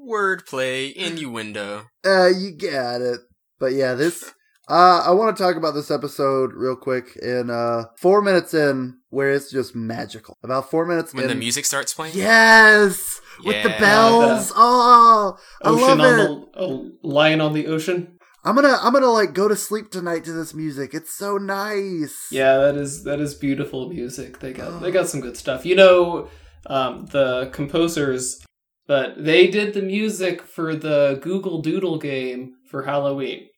Wordplay, 0.08 0.93
innuendo. 0.94 1.84
you 2.05 2.52
got 2.58 3.00
it. 3.00 3.20
But 3.58 3.73
yeah, 3.73 3.94
this. 3.94 4.32
Uh, 4.69 5.02
I 5.06 5.12
want 5.12 5.37
to 5.37 5.43
talk 5.43 5.56
about 5.56 5.75
this 5.75 5.90
episode 5.90 6.50
real 6.52 6.76
quick. 6.76 7.17
In 7.23 7.50
uh, 7.50 7.84
four 7.99 8.20
minutes 8.20 8.52
in, 8.52 8.99
where 9.11 9.31
it's 9.31 9.50
just 9.50 9.75
magical. 9.76 10.37
About 10.43 10.70
four 10.70 10.84
minutes 10.87 11.14
When 11.14 11.25
in. 11.25 11.31
the 11.31 11.34
music 11.37 11.64
starts 11.64 11.94
playing. 11.94 12.17
Yes, 12.17 13.20
with 13.44 13.62
the 13.62 13.70
Yeah. 13.70 13.81
bells. 13.81 14.52
Oh, 14.55 15.37
I 15.62 15.69
ocean 15.70 15.99
love 15.99 16.00
on 16.00 16.20
it. 16.20 16.52
the 16.55 16.61
a 16.61 17.06
lion 17.06 17.40
on 17.40 17.52
the 17.55 17.67
ocean. 17.69 18.15
I'm 18.46 18.54
gonna, 18.54 18.78
I'm 18.81 18.93
gonna 18.93 19.06
like 19.10 19.34
go 19.34 19.48
to 19.48 19.56
sleep 19.56 19.90
tonight 19.90 20.25
to 20.25 20.32
this 20.32 20.54
music. 20.54 20.94
It's 20.94 21.12
so 21.14 21.37
nice. 21.37 22.26
Yeah, 22.31 22.56
that 22.58 22.76
is 22.76 23.02
that 23.04 23.20
is 23.20 23.34
beautiful 23.34 23.88
music. 23.88 24.38
They 24.40 24.52
got 24.52 24.81
they 24.81 24.90
got 24.93 25.08
some 25.08 25.20
good 25.20 25.37
stuff. 25.37 25.66
You 25.66 25.75
know, 25.75 26.28
um, 26.66 27.06
the 27.06 27.50
composers, 27.52 28.44
but 28.87 29.22
they 29.22 29.48
did 29.48 29.75
the 29.75 29.82
music 29.82 30.43
for 30.43 30.76
the 30.76 31.19
Google 31.20 31.60
Doodle 31.60 31.98
game 31.98 32.54
for 32.70 32.84
Halloween. 32.84 33.48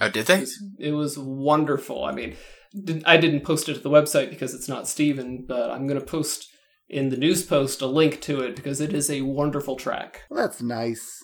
Oh, 0.00 0.08
did 0.08 0.22
It 0.22 0.26
they? 0.26 0.40
was, 0.40 0.64
it 0.78 0.92
was 0.92 1.18
wonderful. 1.18 2.04
I 2.04 2.12
mean, 2.12 2.34
did- 2.84 3.04
I 3.06 3.16
didn't 3.18 3.42
post 3.44 3.68
it 3.68 3.74
to 3.74 3.80
the 3.80 3.90
website 3.90 4.30
because 4.30 4.54
it's 4.54 4.68
not 4.68 4.88
Steven, 4.88 5.44
but 5.46 5.70
I'm 5.70 5.86
going 5.86 6.00
to 6.00 6.04
post 6.04 6.48
in 6.88 7.08
the 7.10 7.16
news 7.16 7.44
post 7.44 7.80
a 7.82 7.86
link 7.86 8.20
to 8.22 8.40
it 8.40 8.56
because 8.56 8.80
it 8.80 8.92
is 8.92 9.08
a 9.10 9.22
wonderful 9.22 9.76
track. 9.76 10.22
Well, 10.28 10.44
that's 10.44 10.60
nice. 10.60 11.22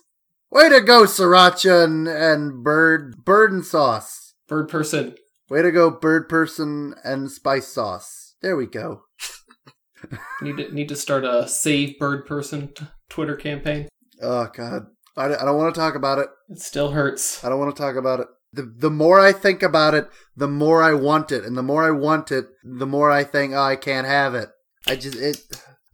Way 0.50 0.70
to 0.70 0.80
go, 0.80 1.02
Sriracha 1.02 1.84
and, 1.84 2.08
and 2.08 2.64
Bird, 2.64 3.24
Bird 3.24 3.52
and 3.52 3.64
Sauce. 3.64 4.34
Bird 4.48 4.68
person. 4.68 5.14
Way 5.50 5.62
to 5.62 5.70
go, 5.70 5.90
Bird 5.90 6.28
Person 6.28 6.94
and 7.04 7.30
Spice 7.30 7.68
Sauce. 7.68 8.34
There 8.40 8.56
we 8.56 8.66
go. 8.66 9.02
Need 10.42 10.58
to 10.58 10.72
need 10.72 10.88
to 10.90 10.96
start 10.96 11.24
a 11.24 11.48
save 11.48 11.98
bird 11.98 12.24
person 12.24 12.68
t- 12.72 12.86
Twitter 13.08 13.34
campaign. 13.34 13.88
Oh 14.22 14.48
God, 14.54 14.86
I, 15.16 15.24
I 15.24 15.44
don't 15.44 15.56
want 15.56 15.74
to 15.74 15.80
talk 15.80 15.96
about 15.96 16.18
it. 16.18 16.28
It 16.48 16.60
still 16.60 16.92
hurts. 16.92 17.42
I 17.42 17.48
don't 17.48 17.58
want 17.58 17.74
to 17.74 17.82
talk 17.82 17.96
about 17.96 18.20
it. 18.20 18.28
The 18.52 18.72
the 18.78 18.90
more 18.90 19.18
I 19.18 19.32
think 19.32 19.60
about 19.60 19.94
it, 19.94 20.08
the 20.36 20.46
more 20.46 20.84
I 20.84 20.94
want 20.94 21.32
it, 21.32 21.44
and 21.44 21.56
the 21.56 21.64
more 21.64 21.82
I 21.82 21.90
want 21.90 22.30
it, 22.30 22.46
the 22.62 22.86
more 22.86 23.10
I 23.10 23.24
think 23.24 23.54
oh, 23.54 23.60
I 23.60 23.74
can't 23.74 24.06
have 24.06 24.36
it. 24.36 24.50
I 24.86 24.94
just 24.94 25.16
it. 25.16 25.38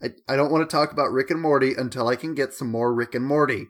I, 0.02 0.08
I 0.28 0.36
don't 0.36 0.52
want 0.52 0.68
to 0.68 0.76
talk 0.76 0.92
about 0.92 1.10
Rick 1.10 1.30
and 1.30 1.40
Morty 1.40 1.72
until 1.74 2.06
I 2.08 2.16
can 2.16 2.34
get 2.34 2.52
some 2.52 2.70
more 2.70 2.92
Rick 2.92 3.14
and 3.14 3.24
Morty. 3.24 3.68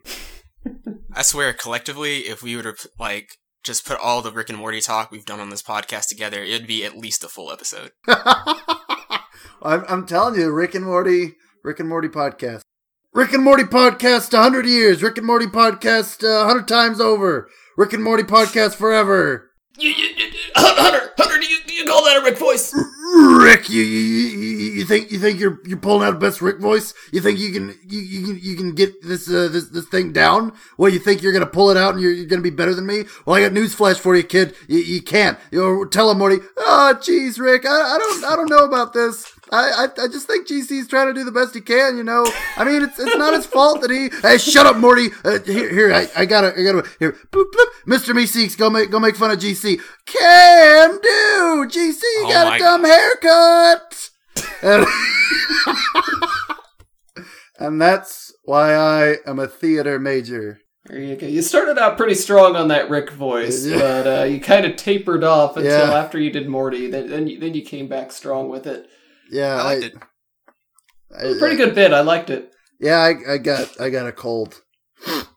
I 1.13 1.21
swear, 1.21 1.53
collectively, 1.53 2.19
if 2.19 2.43
we 2.43 2.55
were 2.55 2.63
to 2.63 2.89
like 2.99 3.29
just 3.63 3.85
put 3.85 3.99
all 3.99 4.21
the 4.21 4.31
Rick 4.31 4.49
and 4.49 4.57
Morty 4.57 4.81
talk 4.81 5.11
we've 5.11 5.25
done 5.25 5.39
on 5.39 5.49
this 5.49 5.63
podcast 5.63 6.07
together, 6.07 6.41
it'd 6.43 6.67
be 6.67 6.85
at 6.85 6.97
least 6.97 7.23
a 7.23 7.27
full 7.27 7.51
episode. 7.51 7.91
I'm, 8.07 9.83
I'm 9.87 10.05
telling 10.05 10.39
you, 10.39 10.51
Rick 10.51 10.75
and 10.75 10.85
Morty, 10.85 11.35
Rick 11.63 11.79
and 11.79 11.89
Morty 11.89 12.07
podcast. 12.07 12.61
Rick 13.13 13.33
and 13.33 13.43
Morty 13.43 13.63
podcast, 13.63 14.33
100 14.33 14.65
years. 14.65 15.01
Rick 15.01 15.17
and 15.17 15.25
Morty 15.25 15.47
podcast, 15.47 16.23
uh, 16.23 16.45
100 16.45 16.67
times 16.67 16.99
over. 16.99 17.49
Rick 17.77 17.93
and 17.93 18.03
Morty 18.03 18.23
podcast 18.23 18.75
forever. 18.75 19.51
Hunter, 20.55 21.11
Hunter, 21.17 21.39
do 21.39 21.45
you, 21.45 21.57
do 21.67 21.73
you 21.73 21.85
call 21.85 22.03
that 22.05 22.17
a 22.17 22.23
Rick 22.23 22.37
voice? 22.37 22.73
Rick, 23.15 23.69
you, 23.69 23.81
you, 23.81 24.27
you, 24.69 24.85
think 24.85 25.11
you 25.11 25.19
think 25.19 25.39
you're 25.39 25.59
you're 25.65 25.77
pulling 25.77 26.07
out 26.07 26.11
the 26.11 26.19
best 26.19 26.41
Rick 26.41 26.59
voice? 26.59 26.93
You 27.11 27.21
think 27.21 27.39
you 27.39 27.51
can 27.51 27.77
you, 27.87 27.99
you 27.99 28.25
can 28.25 28.39
you 28.41 28.55
can 28.55 28.75
get 28.75 29.01
this 29.01 29.29
uh, 29.29 29.47
this 29.47 29.69
this 29.69 29.85
thing 29.85 30.11
down? 30.11 30.53
Well, 30.77 30.91
you 30.91 30.99
think 30.99 31.21
you're 31.21 31.33
gonna 31.33 31.45
pull 31.45 31.69
it 31.69 31.77
out 31.77 31.93
and 31.93 32.01
you're, 32.01 32.11
you're 32.11 32.25
gonna 32.25 32.41
be 32.41 32.49
better 32.49 32.73
than 32.73 32.85
me? 32.85 33.03
Well, 33.25 33.35
I 33.35 33.41
got 33.41 33.53
news 33.53 33.73
flash 33.73 33.97
for 33.97 34.15
you, 34.15 34.23
kid. 34.23 34.55
You, 34.67 34.79
you 34.79 35.01
can't. 35.01 35.37
You 35.51 35.59
know, 35.61 35.85
tell 35.85 36.09
him, 36.09 36.17
Morty. 36.17 36.37
Oh, 36.57 36.97
jeez, 36.99 37.39
Rick, 37.39 37.65
I, 37.65 37.69
I 37.69 37.97
don't 37.97 38.23
I 38.25 38.35
don't 38.35 38.49
know 38.49 38.65
about 38.65 38.93
this. 38.93 39.31
I, 39.51 39.85
I 39.85 40.03
I 40.03 40.07
just 40.07 40.25
think 40.27 40.47
GC's 40.47 40.87
trying 40.87 41.07
to 41.07 41.13
do 41.13 41.23
the 41.23 41.31
best 41.31 41.53
he 41.53 41.61
can. 41.61 41.97
You 41.97 42.03
know, 42.03 42.25
I 42.57 42.63
mean, 42.63 42.81
it's 42.83 42.99
it's 42.99 43.15
not 43.17 43.33
his 43.33 43.45
fault 43.45 43.81
that 43.81 43.91
he. 43.91 44.09
Hey, 44.21 44.37
shut 44.37 44.65
up, 44.65 44.77
Morty. 44.77 45.09
Uh, 45.23 45.39
here 45.45 45.69
here 45.69 45.93
I, 45.93 46.07
I 46.15 46.25
gotta 46.25 46.53
I 46.59 46.63
gotta 46.63 46.87
here. 46.99 47.11
Boop, 47.31 47.45
boop. 47.51 47.67
Mr. 47.87 48.13
Meeseeks, 48.13 48.57
go 48.57 48.69
make 48.69 48.89
go 48.91 48.99
make 48.99 49.15
fun 49.15 49.31
of 49.31 49.37
GC. 49.39 49.79
Can 50.05 50.91
do. 51.01 51.67
GC 51.69 52.01
Oh 52.03 52.29
got 52.29 52.47
my 52.47 52.55
a 52.55 52.59
dumb 52.59 52.83
haircut. 52.83 54.09
And, 54.61 54.85
and 57.59 57.81
that's 57.81 58.33
why 58.43 58.73
I 58.73 59.15
am 59.25 59.39
a 59.39 59.47
theater 59.47 59.99
major. 59.99 60.59
There 60.87 60.99
you 60.99 61.15
go. 61.15 61.25
You 61.25 61.41
started 61.41 61.79
out 61.79 61.97
pretty 61.97 62.13
strong 62.13 62.55
on 62.55 62.67
that 62.67 62.89
Rick 62.89 63.09
voice, 63.11 63.65
Yeah. 63.65 63.79
but 63.79 64.07
uh, 64.21 64.23
you 64.25 64.39
kind 64.39 64.65
of 64.65 64.75
tapered 64.75 65.23
off 65.23 65.57
until 65.57 65.87
Yeah. 65.87 65.97
after 65.97 66.19
you 66.19 66.29
did 66.29 66.47
Morty. 66.47 66.89
Then 66.89 67.09
then 67.09 67.27
you, 67.27 67.39
then 67.39 67.53
you 67.55 67.63
came 67.63 67.87
back 67.87 68.11
strong 68.11 68.49
with 68.49 68.67
it. 68.67 68.87
Yeah, 69.31 69.55
I 69.55 69.63
liked 69.63 69.83
it. 69.83 69.93
I- 71.17 71.23
It 71.23 71.27
was 71.27 71.37
a 71.37 71.39
pretty 71.39 71.55
good 71.57 71.75
bit. 71.75 71.93
I 71.93 72.01
liked 72.01 72.29
it. 72.29 72.51
Yeah, 72.79 72.97
I, 72.99 73.33
I 73.33 73.37
got 73.37 73.79
I 73.79 73.89
got 73.89 74.07
a 74.07 74.11
cold. 74.11 74.61
but 75.07 75.27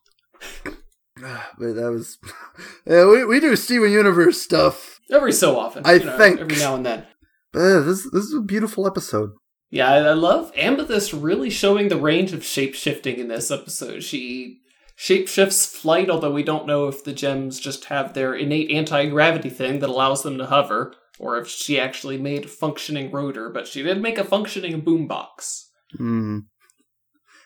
that 1.75 1.91
was 1.93 2.19
yeah. 2.87 3.07
We 3.07 3.25
we 3.25 3.41
do 3.41 3.57
Steven 3.57 3.91
Universe 3.91 4.41
stuff. 4.41 5.01
Every 5.11 5.33
so 5.33 5.59
often, 5.59 5.85
I 5.87 5.95
you 5.95 6.05
know, 6.05 6.17
think- 6.19 6.41
every 6.41 6.57
now 6.57 6.75
and 6.75 6.85
then. 6.87 7.07
But 7.53 7.61
uh, 7.61 7.81
this 7.81 8.09
this 8.13 8.25
is 8.25 8.35
a 8.35 8.41
beautiful 8.43 8.87
episode. 8.87 9.31
Yeah, 9.71 9.91
I, 9.91 9.97
I 9.99 10.13
love 10.13 10.53
Amethyst 10.57 11.13
really 11.13 11.51
showing 11.51 11.89
the 11.89 11.99
range 12.01 12.33
of 12.33 12.45
shape 12.45 12.75
shifting 12.75 13.19
in 13.19 13.29
this 13.29 13.51
episode. 13.51 14.03
She 14.03 14.61
shapeshifts 14.99 15.67
flight, 15.67 16.09
although 16.11 16.33
we 16.33 16.43
don't 16.43 16.67
know 16.67 16.89
if 16.89 17.05
the 17.05 17.13
gems 17.13 17.61
just 17.61 17.87
have 17.87 18.15
their 18.15 18.35
innate 18.35 18.71
anti 18.71 19.07
gravity 19.09 19.51
thing 19.51 19.81
that 19.81 19.91
allows 19.91 20.23
them 20.23 20.39
to 20.39 20.47
hover, 20.47 20.95
or 21.19 21.39
if 21.39 21.49
she 21.49 21.79
actually 21.79 22.19
made 22.19 22.45
a 22.45 22.49
functioning 22.49 23.11
rotor. 23.11 23.49
But 23.51 23.67
she 23.67 23.83
did 23.83 24.01
make 24.01 24.19
a 24.19 24.25
functioning 24.25 24.83
boombox. 24.83 25.65
Hmm. 25.97 26.41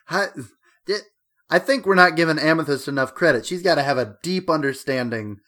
I, 0.09 0.27
it, 0.87 1.03
I 1.51 1.59
think 1.59 1.87
we're 1.87 1.95
not 1.95 2.17
giving 2.17 2.39
Amethyst 2.39 2.89
enough 2.89 3.15
credit. 3.15 3.47
She's 3.47 3.63
got 3.63 3.77
to 3.77 3.83
have 3.83 3.99
a 3.99 4.17
deep 4.23 4.51
understanding 4.51 5.39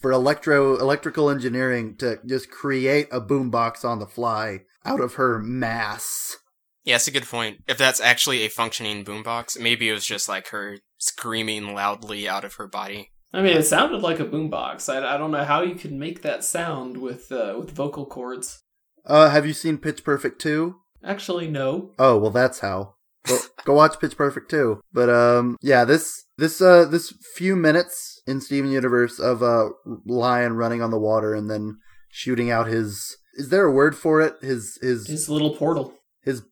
for 0.00 0.12
electro 0.12 0.76
electrical 0.78 1.30
engineering 1.30 1.96
to 1.98 2.18
just 2.26 2.50
create 2.50 3.08
a 3.12 3.20
boombox 3.20 3.84
on 3.84 3.98
the 3.98 4.06
fly 4.06 4.60
out 4.84 5.00
of 5.00 5.14
her 5.14 5.38
mass. 5.38 6.36
Yeah, 6.84 6.94
that's 6.94 7.08
a 7.08 7.12
good 7.12 7.26
point. 7.26 7.58
If 7.68 7.76
that's 7.76 8.00
actually 8.00 8.42
a 8.42 8.48
functioning 8.48 9.04
boombox, 9.04 9.60
maybe 9.60 9.88
it 9.88 9.92
was 9.92 10.06
just 10.06 10.28
like 10.28 10.48
her 10.48 10.78
screaming 10.98 11.74
loudly 11.74 12.28
out 12.28 12.44
of 12.44 12.54
her 12.54 12.66
body. 12.66 13.10
I 13.32 13.42
mean, 13.42 13.56
it 13.56 13.62
sounded 13.64 14.02
like 14.02 14.18
a 14.20 14.24
boombox. 14.24 14.92
I, 14.92 15.14
I 15.14 15.16
don't 15.16 15.30
know 15.30 15.44
how 15.44 15.62
you 15.62 15.74
could 15.76 15.92
make 15.92 16.22
that 16.22 16.44
sound 16.44 16.96
with 16.98 17.30
uh, 17.30 17.54
with 17.58 17.70
vocal 17.70 18.06
cords. 18.06 18.62
Uh, 19.06 19.30
have 19.30 19.46
you 19.46 19.52
seen 19.52 19.78
Pitch 19.78 20.04
Perfect 20.04 20.40
2? 20.40 20.76
Actually, 21.04 21.48
no. 21.48 21.92
Oh, 21.98 22.18
well 22.18 22.30
that's 22.30 22.60
how. 22.60 22.94
Go, 23.26 23.38
go 23.64 23.74
watch 23.74 23.98
Pitch 24.00 24.16
Perfect 24.16 24.50
2. 24.50 24.80
But 24.92 25.08
um 25.10 25.56
yeah, 25.62 25.84
this 25.84 26.24
this 26.38 26.60
uh 26.60 26.84
this 26.86 27.12
few 27.34 27.54
minutes 27.56 28.20
in 28.26 28.40
Steven 28.40 28.70
Universe 28.70 29.18
of 29.18 29.42
uh 29.42 29.70
Lion 30.06 30.54
running 30.54 30.82
on 30.82 30.90
the 30.90 30.98
water 30.98 31.34
and 31.34 31.50
then 31.50 31.78
shooting 32.10 32.50
out 32.50 32.66
his 32.66 33.16
is 33.34 33.48
there 33.50 33.64
a 33.64 33.72
word 33.72 33.96
for 33.96 34.20
it? 34.20 34.34
His 34.42 34.78
his 34.82 35.06
His 35.06 35.28
little 35.30 35.54
portal. 35.54 35.94
his 36.22 36.42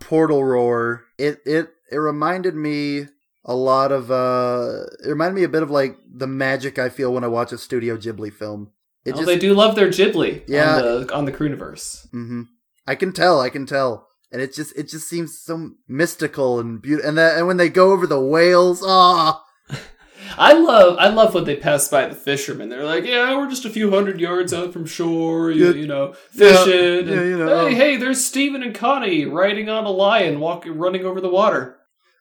portal 0.00 0.44
roar. 0.44 1.04
It 1.18 1.38
it 1.46 1.70
it 1.90 1.96
reminded 1.98 2.54
me 2.54 3.06
a 3.48 3.54
lot 3.54 3.92
of 3.92 4.10
uh 4.10 4.82
it 5.04 5.08
reminded 5.08 5.34
me 5.36 5.44
a 5.44 5.48
bit 5.48 5.62
of 5.62 5.70
like 5.70 5.96
the 6.12 6.26
magic 6.26 6.78
I 6.78 6.88
feel 6.88 7.12
when 7.14 7.24
I 7.24 7.28
watch 7.28 7.52
a 7.52 7.58
Studio 7.58 7.96
Ghibli 7.96 8.32
film. 8.32 8.72
It 9.04 9.12
oh, 9.12 9.18
just 9.18 9.26
they 9.26 9.38
do 9.38 9.54
love 9.54 9.76
their 9.76 9.88
Ghibli 9.88 10.42
Yeah. 10.48 10.76
on 10.76 10.82
the 10.82 11.14
on 11.14 11.24
the 11.24 11.32
Crewniverse. 11.32 12.10
hmm 12.10 12.42
I 12.86 12.94
can 12.94 13.12
tell. 13.12 13.40
I 13.40 13.48
can 13.50 13.66
tell. 13.66 14.08
And 14.32 14.42
it 14.42 14.52
just 14.52 14.76
it 14.76 14.88
just 14.88 15.08
seems 15.08 15.38
so 15.38 15.70
mystical 15.88 16.58
and 16.60 16.82
beautiful. 16.82 17.08
And 17.08 17.16
that 17.18 17.38
and 17.38 17.46
when 17.46 17.56
they 17.56 17.68
go 17.68 17.92
over 17.92 18.06
the 18.06 18.20
whales, 18.20 18.82
ah, 18.84 19.42
I 20.38 20.52
love 20.54 20.96
I 20.98 21.08
love 21.08 21.34
when 21.34 21.44
they 21.44 21.56
pass 21.56 21.88
by 21.88 22.06
the 22.06 22.14
fishermen. 22.16 22.68
They're 22.68 22.84
like, 22.84 23.04
"Yeah, 23.04 23.36
we're 23.36 23.48
just 23.48 23.64
a 23.64 23.70
few 23.70 23.90
hundred 23.90 24.20
yards 24.20 24.52
out 24.52 24.72
from 24.72 24.84
shore, 24.86 25.50
you, 25.52 25.66
Yeah. 25.68 25.74
you 25.74 25.86
know, 25.86 26.12
fishing." 26.30 27.06
Yeah, 27.08 27.14
and, 27.20 27.30
you 27.30 27.38
know. 27.38 27.66
Hey, 27.68 27.74
hey, 27.74 27.96
there's 27.96 28.24
Steven 28.24 28.62
and 28.62 28.74
Connie 28.74 29.24
riding 29.24 29.68
on 29.68 29.84
a 29.84 29.90
lion, 29.90 30.40
walking, 30.40 30.76
running 30.76 31.04
over 31.04 31.20
the 31.20 31.28
water. 31.30 31.76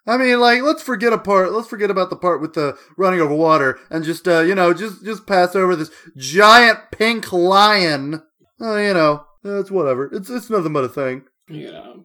I 0.08 0.18
mean, 0.18 0.40
like 0.40 0.62
let's 0.62 0.84
forget 0.84 1.14
a 1.14 1.18
part. 1.18 1.52
Let's 1.52 1.68
forget 1.68 1.90
about 1.90 2.10
the 2.10 2.16
part 2.16 2.42
with 2.42 2.54
the 2.54 2.78
running 2.98 3.20
over 3.20 3.34
water 3.34 3.80
and 3.90 4.04
just 4.04 4.28
uh, 4.28 4.42
you 4.42 4.56
know 4.56 4.74
just 4.74 5.04
just 5.04 5.26
pass 5.26 5.56
over 5.56 5.76
this 5.76 5.92
giant 6.16 6.80
pink 6.92 7.32
lion. 7.34 8.22
Oh, 8.60 8.78
you 8.78 8.94
know, 8.94 9.26
it's 9.44 9.72
whatever. 9.72 10.10
It's 10.14 10.30
it's 10.30 10.50
nothing 10.50 10.74
but 10.74 10.84
a 10.84 10.90
thing. 10.90 11.24
You 11.48 11.72
know, 11.72 12.04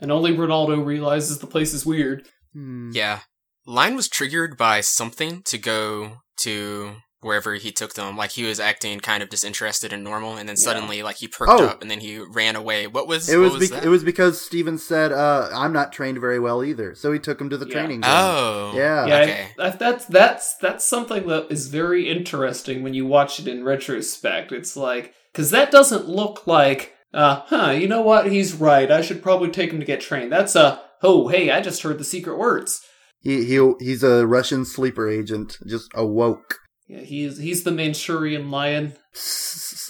and 0.00 0.12
only 0.12 0.32
Ronaldo 0.32 0.84
realizes 0.84 1.38
the 1.38 1.46
place 1.46 1.72
is 1.72 1.86
weird. 1.86 2.28
Hmm. 2.52 2.90
Yeah. 2.92 3.20
Lion 3.64 3.94
was 3.94 4.08
triggered 4.08 4.56
by 4.56 4.80
something 4.80 5.42
to 5.44 5.56
go 5.56 6.18
to 6.40 6.96
wherever 7.22 7.54
he 7.54 7.72
took 7.72 7.94
them. 7.94 8.16
Like 8.16 8.32
he 8.32 8.44
was 8.44 8.60
acting 8.60 9.00
kind 9.00 9.22
of 9.22 9.30
disinterested 9.30 9.92
and 9.92 10.04
normal, 10.04 10.36
and 10.36 10.48
then 10.48 10.56
Yeah. 10.58 10.64
suddenly, 10.64 11.02
like 11.02 11.16
he 11.16 11.28
perked 11.28 11.52
Oh. 11.52 11.64
up, 11.66 11.80
and 11.80 11.90
then 11.90 12.00
he 12.00 12.18
ran 12.18 12.54
away. 12.56 12.86
What 12.86 13.06
was 13.08 13.28
It 13.30 13.38
was, 13.38 13.52
what 13.52 13.60
was 13.60 13.70
bec- 13.70 13.80
that? 13.80 13.86
it 13.86 13.90
was 13.90 14.04
because 14.04 14.40
Steven 14.40 14.76
said, 14.76 15.12
uh, 15.12 15.48
"I'm 15.54 15.72
not 15.72 15.92
trained 15.92 16.20
very 16.20 16.38
well 16.38 16.62
either," 16.62 16.94
so 16.94 17.10
he 17.12 17.18
took 17.18 17.40
him 17.40 17.48
to 17.50 17.56
the 17.56 17.66
Yeah. 17.66 17.72
training. 17.72 18.00
ground. 18.02 18.16
oh 18.18 18.72
Yeah. 18.76 19.06
yeah, 19.06 19.16
okay. 19.22 19.46
I- 19.58 19.66
I- 19.68 19.70
that's 19.70 20.04
that's 20.06 20.54
that's 20.56 20.84
something 20.84 21.26
that 21.28 21.46
is 21.50 21.68
very 21.68 22.10
interesting 22.10 22.82
when 22.82 22.92
you 22.94 23.06
watch 23.06 23.38
it 23.40 23.48
in 23.48 23.64
retrospect. 23.64 24.52
It's 24.52 24.76
like 24.76 25.14
because 25.32 25.50
that 25.50 25.70
doesn't 25.70 26.08
look 26.08 26.46
like, 26.46 26.92
uh, 27.14 27.40
huh? 27.46 27.70
You 27.70 27.88
know 27.88 28.02
what? 28.02 28.26
He's 28.30 28.52
right. 28.54 28.90
I 28.90 29.00
should 29.00 29.22
probably 29.22 29.50
take 29.50 29.70
him 29.72 29.80
to 29.80 29.86
get 29.86 30.00
trained. 30.00 30.32
That's 30.32 30.56
a 30.56 30.80
oh 31.02 31.28
hey, 31.28 31.50
I 31.50 31.60
just 31.60 31.82
heard 31.82 31.98
the 31.98 32.04
secret 32.04 32.36
words. 32.36 32.80
He 33.20 33.44
he 33.44 33.72
he's 33.78 34.02
a 34.02 34.26
Russian 34.26 34.64
sleeper 34.64 35.08
agent, 35.08 35.58
just 35.66 35.88
awoke. 35.94 36.58
Yeah, 36.92 37.00
he's 37.00 37.38
he's 37.38 37.64
the 37.64 37.72
Manchurian 37.72 38.50
lion. 38.50 38.94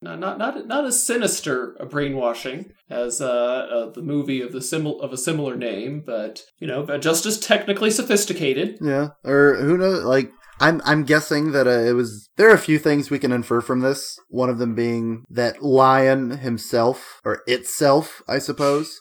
No, 0.00 0.14
not 0.14 0.38
not 0.38 0.68
not 0.68 0.84
as 0.84 1.04
sinister 1.04 1.74
a 1.80 1.84
brainwashing 1.84 2.70
as 2.88 3.20
uh, 3.20 3.26
uh 3.26 3.90
the 3.90 4.00
movie 4.00 4.40
of 4.40 4.52
the 4.52 4.60
simil- 4.60 5.00
of 5.02 5.12
a 5.12 5.16
similar 5.16 5.56
name, 5.56 6.04
but 6.06 6.44
you 6.60 6.68
know, 6.68 6.86
just 6.98 7.26
as 7.26 7.36
technically 7.36 7.90
sophisticated. 7.90 8.78
Yeah, 8.80 9.08
or 9.24 9.56
who 9.56 9.76
knows? 9.76 10.04
Like, 10.04 10.30
I'm 10.60 10.80
I'm 10.84 11.02
guessing 11.02 11.50
that 11.50 11.66
uh, 11.66 11.80
it 11.80 11.94
was. 11.94 12.30
There 12.36 12.48
are 12.48 12.54
a 12.54 12.58
few 12.58 12.78
things 12.78 13.10
we 13.10 13.18
can 13.18 13.32
infer 13.32 13.60
from 13.60 13.80
this. 13.80 14.16
One 14.28 14.48
of 14.48 14.58
them 14.58 14.76
being 14.76 15.24
that 15.30 15.64
Lion 15.64 16.30
himself, 16.30 17.20
or 17.24 17.42
itself, 17.48 18.22
I 18.28 18.38
suppose, 18.38 19.00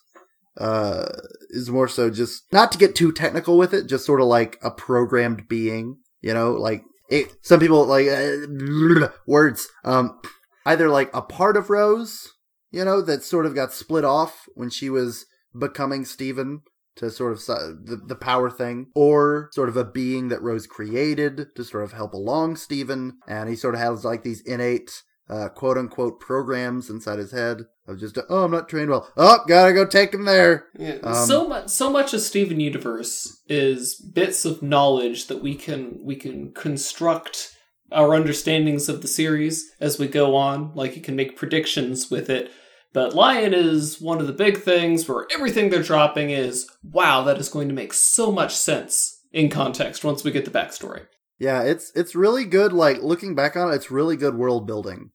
uh, 0.60 1.10
is 1.52 1.70
more 1.70 1.88
so 1.88 2.10
just 2.10 2.52
not 2.52 2.72
to 2.72 2.80
get 2.80 2.96
too 2.96 3.12
technical 3.12 3.56
with 3.56 3.72
it, 3.72 3.88
just 3.88 4.08
sort 4.08 4.20
of 4.20 4.26
like 4.26 4.58
a 4.64 4.72
programmed 4.72 5.48
being. 5.48 5.98
You 6.22 6.34
know, 6.34 6.54
like 6.54 6.82
it. 7.10 7.34
Some 7.42 7.60
people 7.60 7.86
like 7.86 8.08
uh, 8.08 9.10
words. 9.26 9.68
Um, 9.84 10.20
either 10.66 10.90
like 10.90 11.10
a 11.14 11.22
part 11.22 11.58
of 11.58 11.70
Rose, 11.70 12.34
you 12.72 12.84
know, 12.84 13.02
that 13.02 13.24
sort 13.24 13.46
of 13.46 13.56
got 13.56 13.74
split 13.74 14.04
off 14.04 14.48
when 14.56 14.70
she 14.70 14.90
was 14.90 15.26
becoming 15.58 16.06
Steven 16.06 16.62
to 16.98 17.10
sort 17.10 17.32
of 17.32 17.40
si- 17.40 17.54
the, 17.54 18.02
the 18.08 18.16
power 18.16 18.50
thing, 18.50 18.88
or 18.96 19.50
sort 19.54 19.70
of 19.70 19.78
a 19.78 19.86
being 19.86 20.30
that 20.30 20.42
Rose 20.42 20.68
created 20.68 21.48
to 21.56 21.64
sort 21.64 21.84
of 21.84 21.94
help 21.94 22.14
along 22.14 22.56
Steven, 22.56 23.20
and 23.28 23.50
he 23.50 23.56
sort 23.56 23.76
of 23.76 23.80
has 23.80 24.04
like 24.04 24.24
these 24.24 24.42
innate 24.42 25.04
uh, 25.30 25.50
quote 25.50 25.78
unquote 25.78 26.20
programs 26.20 26.90
inside 26.90 27.20
his 27.20 27.32
head 27.32 27.66
of 27.88 28.00
just, 28.00 28.18
oh, 28.30 28.44
I'm 28.46 28.52
not 28.52 28.70
trained 28.70 28.90
well. 28.90 29.12
Oh, 29.18 29.40
gotta 29.48 29.74
go 29.74 29.86
take 29.86 30.14
him 30.14 30.26
there. 30.26 30.68
Yeah, 30.78 30.98
Um, 31.04 31.28
so 31.28 31.48
much 31.48 31.70
so 31.70 31.90
much 31.90 32.14
of 32.14 32.22
Steven 32.22 32.60
Universe 32.60 33.42
is 33.48 33.96
bits 33.96 34.46
of 34.46 34.62
knowledge 34.62 35.28
that 35.28 35.42
we 35.42 35.56
can 35.56 36.00
we 36.04 36.16
can 36.16 36.52
construct 36.54 37.52
our 37.92 38.10
understandings 38.10 38.90
of 38.90 39.02
the 39.02 39.08
series 39.08 39.72
as 39.80 39.98
we 40.00 40.08
go 40.08 40.36
on. 40.36 40.74
Like 40.76 40.96
you 40.96 41.02
can 41.02 41.16
make 41.16 41.38
predictions 41.38 42.12
with 42.12 42.30
it. 42.30 42.52
But 42.94 43.14
Lion 43.14 43.54
is 43.54 44.02
one 44.02 44.20
of 44.20 44.28
the 44.28 44.34
big 44.34 44.58
things 44.58 45.08
where 45.08 45.28
everything 45.34 45.70
they're 45.70 45.84
dropping 45.84 46.30
is 46.30 46.70
wow, 46.84 47.24
that 47.24 47.38
is 47.38 47.50
going 47.50 47.68
to 47.68 47.76
make 47.76 47.94
so 47.94 48.32
much 48.32 48.56
sense 48.56 49.22
in 49.32 49.50
context 49.50 50.04
once 50.04 50.24
we 50.24 50.32
get 50.32 50.46
the 50.46 50.52
backstory. 50.52 51.06
Yeah, 51.40 51.64
it's 51.64 51.92
it's 51.96 52.16
really 52.16 52.46
good. 52.46 52.74
Like 52.74 53.02
looking 53.02 53.36
back 53.36 53.56
on 53.56 53.72
it, 53.72 53.76
it's 53.76 53.92
really 53.92 54.16
good 54.18 54.36
world 54.36 54.66
building. 54.66 55.12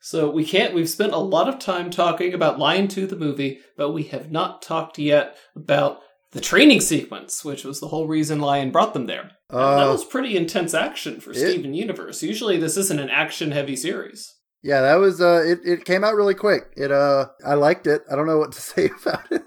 So 0.00 0.30
we 0.30 0.44
can't. 0.44 0.74
We've 0.74 0.88
spent 0.88 1.12
a 1.12 1.18
lot 1.18 1.48
of 1.48 1.58
time 1.58 1.90
talking 1.90 2.32
about 2.34 2.58
Lion 2.58 2.88
2, 2.88 3.06
the 3.06 3.16
movie, 3.16 3.60
but 3.76 3.90
we 3.92 4.04
have 4.04 4.30
not 4.30 4.62
talked 4.62 4.98
yet 4.98 5.36
about 5.54 6.00
the 6.32 6.40
training 6.40 6.80
sequence, 6.80 7.44
which 7.44 7.64
was 7.64 7.80
the 7.80 7.88
whole 7.88 8.06
reason 8.06 8.40
Lion 8.40 8.70
brought 8.70 8.94
them 8.94 9.06
there. 9.06 9.32
And 9.50 9.58
that 9.58 9.88
Uh, 9.88 9.92
was 9.92 10.04
pretty 10.04 10.36
intense 10.36 10.74
action 10.74 11.20
for 11.20 11.32
it- 11.32 11.36
Steven 11.36 11.74
Universe. 11.74 12.22
Usually, 12.22 12.56
this 12.56 12.76
isn't 12.76 13.00
an 13.00 13.10
action-heavy 13.10 13.76
series. 13.76 14.32
yeah, 14.62 14.80
that 14.80 14.94
was 14.96 15.20
uh, 15.20 15.42
it. 15.46 15.58
It 15.64 15.84
came 15.84 16.04
out 16.04 16.14
really 16.14 16.34
quick. 16.34 16.64
It 16.76 16.92
uh, 16.92 17.26
I 17.44 17.54
liked 17.54 17.86
it. 17.86 18.02
I 18.10 18.16
don't 18.16 18.26
know 18.26 18.38
what 18.38 18.52
to 18.52 18.60
say 18.72 18.90
about 19.02 19.30
it. 19.32 19.42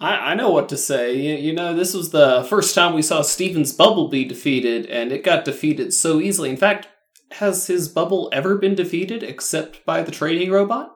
I, 0.00 0.32
I 0.32 0.34
know 0.34 0.50
what 0.50 0.68
to 0.70 0.76
say. 0.76 1.14
You, 1.14 1.34
you 1.36 1.52
know, 1.52 1.74
this 1.74 1.94
was 1.94 2.10
the 2.10 2.44
first 2.48 2.74
time 2.74 2.94
we 2.94 3.02
saw 3.02 3.22
Steven's 3.22 3.72
bubble 3.72 4.08
be 4.08 4.24
defeated, 4.24 4.86
and 4.86 5.12
it 5.12 5.22
got 5.24 5.44
defeated 5.44 5.92
so 5.94 6.20
easily. 6.20 6.50
In 6.50 6.56
fact, 6.56 6.88
has 7.32 7.66
his 7.66 7.88
bubble 7.88 8.28
ever 8.32 8.56
been 8.56 8.74
defeated 8.74 9.22
except 9.22 9.84
by 9.84 10.02
the 10.02 10.12
training 10.12 10.50
robot? 10.50 10.90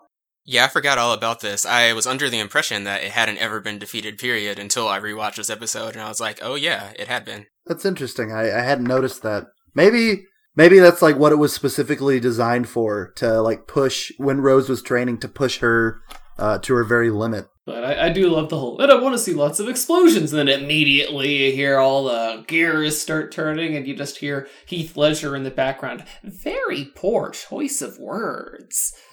Yeah, 0.45 0.65
I 0.65 0.69
forgot 0.69 0.97
all 0.97 1.13
about 1.13 1.41
this. 1.41 1.67
I 1.67 1.93
was 1.93 2.07
under 2.07 2.31
the 2.31 2.39
impression 2.39 2.85
that 2.85 3.03
it 3.03 3.11
hadn't 3.11 3.37
ever 3.37 3.61
been 3.61 3.79
defeated, 3.79 4.17
period, 4.17 4.59
until 4.59 4.89
I 4.89 4.99
rewatched 4.99 5.37
this 5.37 5.51
episode, 5.51 5.93
and 5.93 6.01
I 6.01 6.09
was 6.09 6.21
like, 6.21 6.39
oh 6.41 6.55
yeah, 6.55 6.93
it 6.99 7.07
had 7.07 7.27
been. 7.27 7.47
That's 7.67 7.85
interesting. 7.85 8.33
I, 8.33 8.45
I 8.45 8.63
hadn't 8.63 8.87
noticed 8.87 9.23
that. 9.23 9.49
Maybe 9.75 10.25
maybe 10.57 10.79
that's 10.79 11.03
like 11.03 11.19
what 11.19 11.33
it 11.33 11.37
was 11.37 11.53
specifically 11.53 12.19
designed 12.19 12.69
for 12.69 13.13
to 13.17 13.43
like 13.43 13.67
push 13.67 14.11
when 14.17 14.41
Rose 14.41 14.71
was 14.71 14.83
training 14.83 15.19
to 15.19 15.29
push 15.29 15.59
her 15.59 16.01
uh, 16.39 16.59
to 16.61 16.75
her 16.75 16.85
very 16.85 17.11
limit. 17.11 17.47
But 17.69 17.85
I, 17.85 18.07
I 18.07 18.09
do 18.09 18.31
love 18.31 18.49
the 18.49 18.59
whole, 18.59 18.81
and 18.81 18.91
I 18.91 18.95
want 18.95 19.15
to 19.15 19.19
see 19.19 19.35
lots 19.35 19.61
of 19.61 19.69
explosions. 19.69 20.33
And 20.33 20.49
then 20.49 20.63
immediately 20.63 21.49
you 21.49 21.53
hear 21.53 21.77
all 21.77 22.05
the 22.05 22.43
gears 22.47 22.99
start 22.99 23.31
turning, 23.31 23.77
and 23.77 23.87
you 23.87 23.95
just 23.95 24.17
hear 24.17 24.49
Heath 24.65 24.97
Ledger 24.97 25.37
in 25.37 25.43
the 25.43 25.51
background. 25.51 26.03
Very 26.25 26.87
poor 26.95 27.29
choice 27.29 27.83
of 27.83 27.99
words. 27.99 28.95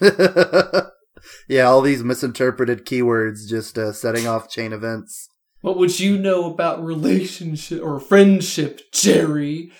yeah, 1.48 1.64
all 1.64 1.82
these 1.82 2.02
misinterpreted 2.02 2.86
keywords 2.86 3.46
just 3.46 3.76
uh, 3.76 3.92
setting 3.92 4.26
off 4.26 4.48
chain 4.48 4.72
events. 4.72 5.28
What 5.60 5.76
would 5.76 6.00
you 6.00 6.16
know 6.16 6.50
about 6.50 6.82
relationship 6.82 7.82
or 7.82 8.00
friendship, 8.00 8.90
Jerry? 8.90 9.70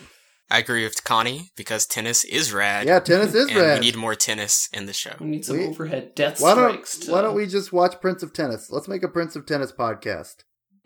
I 0.50 0.58
agree 0.58 0.84
with 0.84 1.02
Connie 1.04 1.50
because 1.56 1.86
tennis 1.86 2.22
is 2.24 2.52
rad. 2.52 2.86
Yeah, 2.86 3.00
tennis 3.00 3.34
is 3.34 3.46
and 3.50 3.56
rad. 3.56 3.80
we 3.80 3.86
need 3.86 3.96
more 3.96 4.14
tennis 4.14 4.68
in 4.72 4.86
the 4.86 4.92
show. 4.92 5.12
We 5.20 5.26
need 5.26 5.44
some 5.44 5.58
We- 5.58 5.66
overhead 5.66 6.14
death 6.14 6.40
why 6.40 6.54
don't 6.54 6.70
strikes. 6.70 6.98
To, 6.98 7.12
Why 7.12 7.20
don't 7.22 7.34
we 7.34 7.46
just 7.46 7.72
watch 7.72 8.00
Prince 8.00 8.22
of 8.22 8.32
Tennis? 8.32 8.70
Let's 8.70 8.86
make 8.88 9.02
a 9.02 9.08
Prince 9.08 9.34
of 9.36 9.44
Tennis 9.46 9.72
podcast. 9.72 10.36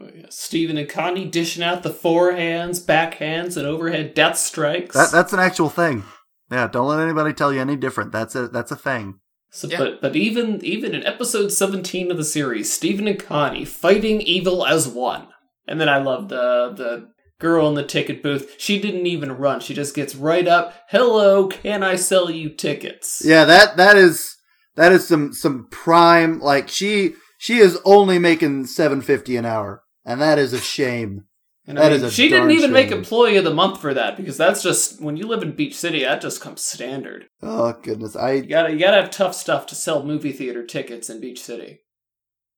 Oh, 0.02 0.08
yeah, 0.14 0.26
Steven 0.30 0.78
and 0.78 0.88
Connie 0.88 1.26
dishing 1.26 1.62
out 1.62 1.82
the 1.82 1.90
forehands, 1.90 2.82
backhands, 2.84 3.56
and 3.58 3.66
overhead 3.66 4.14
death 4.14 4.38
strikes. 4.38 4.94
That 4.96 5.10
that's 5.12 5.32
an 5.34 5.40
actual 5.40 5.68
thing. 5.68 6.04
Yeah, 6.50 6.66
don't 6.66 6.88
let 6.88 7.00
anybody 7.00 7.32
tell 7.34 7.52
you 7.52 7.60
any 7.60 7.76
different. 7.76 8.10
That's 8.12 8.34
a 8.34 8.48
that's 8.48 8.70
a 8.72 8.76
thing. 8.76 9.20
So, 9.50 9.68
Yeah. 9.68 9.78
but 9.78 10.00
but 10.00 10.16
even 10.16 10.64
even 10.64 10.94
in 10.94 11.04
episode 11.04 11.48
seventeen 11.52 12.10
of 12.10 12.16
the 12.16 12.24
series, 12.24 12.72
Steven 12.72 13.06
and 13.08 13.18
Connie 13.18 13.66
fighting 13.66 14.22
evil 14.22 14.64
as 14.64 14.88
one. 14.88 15.26
And 15.68 15.78
then 15.80 15.88
I 15.90 15.98
love 15.98 16.28
the 16.30 16.72
the 16.74 17.10
girl 17.40 17.68
in 17.68 17.74
the 17.74 17.82
ticket 17.84 18.22
booth. 18.22 18.54
She 18.58 18.80
didn't 18.80 19.06
even 19.06 19.32
run. 19.32 19.58
She 19.60 19.74
just 19.74 19.94
gets 19.96 20.14
right 20.14 20.46
up. 20.46 20.74
Hello, 20.88 21.48
can 21.48 21.82
I 21.82 21.96
sell 21.96 22.30
you 22.30 22.50
tickets? 22.50 23.22
Yeah, 23.24 23.44
that 23.44 23.76
that 23.76 23.96
is 23.96 24.36
that 24.76 24.92
is 24.92 25.08
some 25.08 25.32
some 25.32 25.66
prime 25.70 26.38
like 26.38 26.68
she 26.68 27.14
she 27.38 27.58
is 27.58 27.78
only 27.84 28.18
making 28.20 28.66
seven 28.66 29.00
fifty 29.00 29.36
an 29.36 29.44
hour, 29.44 29.82
and 30.04 30.20
that 30.20 30.38
is 30.38 30.52
a 30.52 30.60
shame. 30.60 31.24
And 31.66 31.76
That 31.78 31.92
I 31.92 31.94
is 31.96 32.02
mean, 32.02 32.08
a 32.08 32.12
she 32.12 32.28
didn't 32.28 32.50
even 32.52 32.72
make 32.72 32.90
employee 32.90 33.36
of 33.36 33.44
the 33.44 33.54
month 33.54 33.80
for 33.80 33.94
that 33.94 34.16
because 34.16 34.36
that's 34.36 34.62
just 34.62 35.00
when 35.00 35.16
you 35.16 35.26
live 35.26 35.42
in 35.42 35.52
Beach 35.52 35.76
City, 35.76 36.02
that 36.02 36.20
just 36.20 36.40
comes 36.40 36.62
standard. 36.62 37.26
Oh 37.42 37.74
goodness, 37.82 38.14
You 38.14 38.20
I 38.20 38.40
gotta 38.40 38.72
you 38.72 38.78
gotta 38.78 39.00
have 39.00 39.10
tough 39.10 39.34
stuff 39.34 39.66
to 39.66 39.74
sell 39.74 40.02
movie 40.02 40.32
theater 40.32 40.64
tickets 40.64 41.08
in 41.10 41.20
Beach 41.20 41.40
City. 41.40 41.80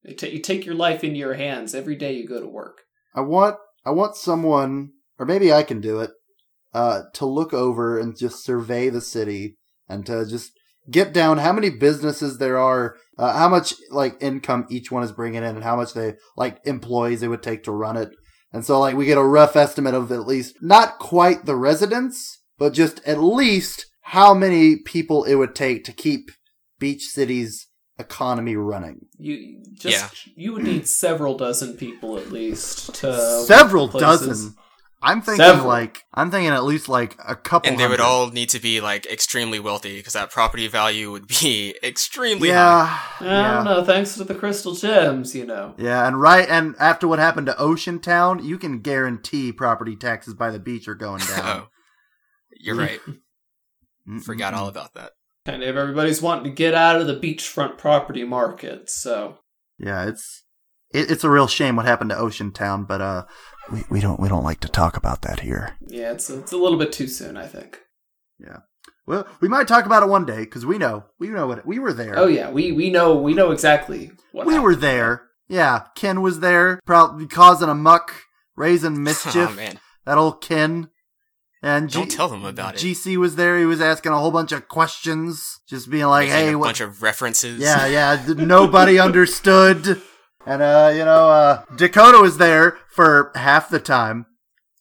You, 0.02 0.14
ta- 0.14 0.26
you 0.28 0.40
take 0.40 0.64
your 0.64 0.74
life 0.74 1.04
into 1.04 1.18
your 1.18 1.34
hands 1.34 1.74
every 1.74 1.94
day 1.96 2.14
you 2.14 2.26
go 2.26 2.40
to 2.40 2.46
work. 2.48 2.82
I 3.14 3.20
want 3.20 3.56
I 3.84 3.90
want 3.90 4.16
someone, 4.16 4.90
or 5.18 5.26
maybe 5.26 5.52
I 5.52 5.62
can 5.62 5.80
do 5.80 6.00
it, 6.00 6.10
uh, 6.72 7.02
to 7.14 7.26
look 7.26 7.52
over 7.52 7.98
and 7.98 8.16
just 8.16 8.44
survey 8.44 8.88
the 8.88 9.00
city 9.00 9.56
and 9.88 10.06
to 10.06 10.24
just 10.26 10.52
get 10.90 11.12
down 11.12 11.38
how 11.38 11.52
many 11.52 11.70
businesses 11.70 12.38
there 12.38 12.58
are, 12.58 12.96
uh, 13.18 13.36
how 13.36 13.48
much 13.48 13.74
like 13.90 14.16
income 14.20 14.66
each 14.70 14.90
one 14.90 15.02
is 15.02 15.12
bringing 15.12 15.42
in, 15.42 15.56
and 15.56 15.64
how 15.64 15.76
much 15.76 15.94
they 15.94 16.14
like 16.36 16.60
employees 16.64 17.22
it 17.22 17.28
would 17.28 17.42
take 17.42 17.64
to 17.64 17.72
run 17.72 17.96
it. 17.96 18.10
And 18.52 18.64
so 18.64 18.80
like 18.80 18.96
we 18.96 19.06
get 19.06 19.18
a 19.18 19.24
rough 19.24 19.56
estimate 19.56 19.94
of 19.94 20.12
at 20.12 20.26
least 20.26 20.56
not 20.60 20.98
quite 20.98 21.44
the 21.44 21.56
residents, 21.56 22.42
but 22.58 22.72
just 22.72 23.00
at 23.06 23.18
least 23.18 23.86
how 24.02 24.34
many 24.34 24.76
people 24.76 25.24
it 25.24 25.36
would 25.36 25.54
take 25.54 25.84
to 25.84 25.92
keep 25.92 26.30
Beach 26.78 27.04
City's 27.04 27.68
economy 27.98 28.56
running. 28.56 29.06
You 29.18 29.62
just 29.72 30.28
you 30.36 30.52
would 30.54 30.64
need 30.64 30.88
several 30.88 31.36
dozen 31.36 31.76
people 31.76 32.18
at 32.18 32.30
least 32.32 32.94
to 32.96 33.18
Several 33.46 33.88
dozen. 33.88 34.54
I'm 35.04 35.20
thinking 35.20 35.44
Several. 35.44 35.66
like 35.66 36.04
I'm 36.14 36.30
thinking 36.30 36.52
at 36.52 36.62
least 36.62 36.88
like 36.88 37.16
a 37.26 37.34
couple. 37.34 37.68
And 37.68 37.80
they 37.80 37.88
would 37.88 37.98
all 37.98 38.28
need 38.30 38.50
to 38.50 38.60
be 38.60 38.80
like 38.80 39.04
extremely 39.06 39.58
wealthy 39.58 39.96
because 39.96 40.12
that 40.12 40.30
property 40.30 40.68
value 40.68 41.10
would 41.10 41.26
be 41.26 41.74
extremely 41.82 42.50
high. 42.50 43.00
Yeah, 43.20 43.50
I 43.50 43.54
don't 43.54 43.64
know. 43.64 43.84
Thanks 43.84 44.14
to 44.14 44.24
the 44.24 44.34
crystal 44.36 44.74
gems, 44.74 45.34
you 45.34 45.44
know. 45.44 45.74
yeah, 45.76 46.06
and 46.06 46.20
right, 46.20 46.48
and 46.48 46.76
after 46.78 47.08
what 47.08 47.18
happened 47.18 47.46
to 47.48 47.58
Ocean 47.58 47.98
Town, 47.98 48.44
you 48.44 48.58
can 48.58 48.78
guarantee 48.78 49.50
property 49.50 49.96
taxes 49.96 50.34
by 50.34 50.50
the 50.50 50.60
beach 50.60 50.86
are 50.86 50.94
going 50.94 51.18
down. 51.36 51.40
Oh, 51.44 51.68
you're 52.60 52.76
right. 52.76 53.00
Forgot 54.24 54.54
all 54.54 54.68
about 54.68 54.94
that. 54.94 55.12
Kind 55.44 55.62
of 55.64 55.76
everybody's 55.76 56.22
wanting 56.22 56.44
to 56.44 56.50
get 56.50 56.72
out 56.74 57.00
of 57.00 57.06
the 57.06 57.16
beachfront 57.18 57.76
property 57.78 58.22
market, 58.24 58.88
so 58.88 59.38
Yeah, 59.78 60.06
it's 60.06 60.44
it, 60.94 61.10
it's 61.10 61.24
a 61.24 61.30
real 61.30 61.48
shame 61.48 61.74
what 61.76 61.86
happened 61.86 62.10
to 62.10 62.16
Ocean 62.18 62.52
Town, 62.52 62.84
but 62.84 63.00
uh, 63.00 63.24
we 63.72 63.82
we 63.90 64.00
don't 64.00 64.20
we 64.20 64.28
don't 64.28 64.44
like 64.44 64.60
to 64.60 64.68
talk 64.68 64.96
about 64.96 65.22
that 65.22 65.40
here. 65.40 65.76
yeah, 65.86 66.12
it's 66.12 66.30
it's 66.30 66.52
a 66.52 66.56
little 66.56 66.78
bit 66.78 66.92
too 66.92 67.08
soon, 67.08 67.36
I 67.36 67.46
think. 67.46 67.80
Yeah. 68.38 68.58
Well, 69.04 69.26
we 69.40 69.48
might 69.48 69.66
talk 69.66 69.84
about 69.84 70.04
it 70.04 70.08
one 70.08 70.24
day 70.24 70.40
because 70.44 70.64
we 70.64 70.78
know 70.78 71.06
we 71.18 71.28
know 71.28 71.48
what 71.48 71.66
we 71.66 71.80
were 71.80 71.92
there. 71.92 72.16
Oh 72.16 72.28
yeah, 72.28 72.50
we 72.50 72.70
we 72.70 72.90
know 72.90 73.16
we 73.16 73.34
know 73.34 73.50
exactly 73.50 74.12
what 74.30 74.46
we 74.46 74.52
happened. 74.52 74.64
were 74.64 74.76
there. 74.76 75.22
Yeah, 75.48 75.86
Ken 75.96 76.22
was 76.22 76.38
there, 76.38 76.80
probably 76.86 77.26
causing 77.26 77.68
a 77.68 77.74
muck, 77.74 78.14
raising 78.54 79.02
mischief. 79.10 79.48
Oh 79.50 79.54
man, 79.54 79.80
that 80.06 80.18
old 80.18 80.40
Ken. 80.40 80.88
And 81.64 81.88
G- 81.88 81.98
don't 82.00 82.10
tell 82.10 82.28
them 82.28 82.44
about 82.44 82.74
it. 82.74 82.78
GC 82.80 83.16
was 83.18 83.36
there. 83.36 83.56
He 83.58 83.64
was 83.64 83.80
asking 83.80 84.10
a 84.12 84.18
whole 84.18 84.32
bunch 84.32 84.50
of 84.50 84.66
questions, 84.66 85.60
just 85.68 85.88
being 85.90 86.06
like, 86.06 86.28
Making 86.28 86.46
"Hey, 86.46 86.52
a 86.54 86.58
what?" 86.58 86.66
bunch 86.66 86.80
of 86.80 87.02
references. 87.02 87.60
yeah, 87.60 87.86
yeah. 87.86 88.24
Nobody 88.34 88.98
understood. 88.98 90.02
And 90.44 90.60
uh, 90.60 90.90
you 90.92 91.04
know, 91.04 91.28
uh, 91.30 91.62
Dakota 91.76 92.18
was 92.18 92.38
there 92.38 92.78
for 92.90 93.30
half 93.36 93.68
the 93.68 93.78
time. 93.78 94.26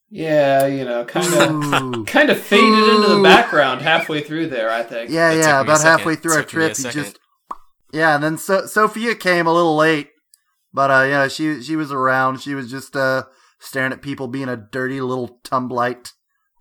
Yeah, 0.10 0.66
you 0.66 0.84
know, 0.84 1.06
kind 1.06 1.34
of 1.36 2.06
kind 2.08 2.30
of 2.32 2.40
faded 2.42 2.90
into 2.96 3.08
the 3.16 3.22
background 3.24 3.82
halfway 3.82 4.22
through 4.22 4.48
there. 4.48 4.70
I 4.72 4.82
think. 4.84 5.10
yeah, 5.12 5.36
That 5.36 5.38
yeah. 5.40 5.62
About 5.62 5.82
halfway 5.84 6.16
through 6.16 6.34
our 6.34 6.42
Took 6.44 6.54
me 6.56 6.66
a 6.66 6.74
trip, 6.74 6.78
he 6.94 7.00
just 7.00 7.20
yeah. 7.94 8.16
And 8.16 8.24
then 8.24 8.38
so- 8.38 8.66
Sophia 8.66 9.14
came 9.16 9.46
a 9.48 9.54
little 9.54 9.76
late, 9.78 10.10
but 10.74 10.90
uh, 10.92 11.04
yeah, 11.08 11.28
she 11.28 11.62
she 11.62 11.76
was 11.76 11.92
around. 11.92 12.42
She 12.42 12.56
was 12.56 12.70
just 12.72 12.96
uh 12.96 13.24
staring 13.60 13.94
at 13.94 14.02
people 14.02 14.28
being 14.28 14.50
a 14.50 14.58
dirty 14.58 15.00
little 15.00 15.40
tumblite, 15.46 16.12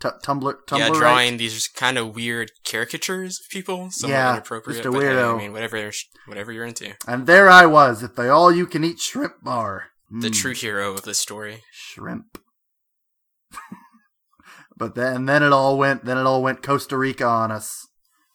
t- 0.01 0.09
tumbler, 0.23 0.59
tumbler. 0.67 0.89
yeah, 0.89 0.93
drawing 0.99 1.37
these 1.37 1.69
kind 1.69 1.99
of 1.99 2.15
weird 2.15 2.51
caricatures 2.67 3.41
of 3.41 3.49
people. 3.51 3.91
Somewhat 3.91 4.15
Yeah, 4.17 4.33
inappropriate. 4.33 4.77
just 4.83 4.87
a 4.87 4.91
but 4.91 5.03
hey. 5.03 5.23
I 5.23 5.37
mean, 5.37 5.53
whatever, 5.53 5.91
whatever 6.27 6.53
you're 6.53 6.65
into. 6.65 6.95
And 7.07 7.27
there 7.27 7.49
I 7.51 7.67
was 7.67 8.03
at 8.03 8.17
the 8.17 8.31
all-you-can-eat 8.31 8.99
shrimp 9.01 9.43
bar. 9.43 9.89
The 10.11 10.29
Mm. 10.29 10.35
true 10.41 10.55
hero 10.55 10.93
of 10.95 11.03
this 11.03 11.19
story. 11.19 11.63
shrimp. 11.73 12.39
but 14.77 14.95
then 14.95 15.27
then 15.27 15.43
it 15.43 15.53
all 15.53 15.77
went 15.77 16.05
then 16.05 16.17
it 16.19 16.27
all 16.27 16.43
went 16.43 16.63
Costa 16.63 16.97
Rica 16.97 17.25
on 17.27 17.51
us. 17.53 17.87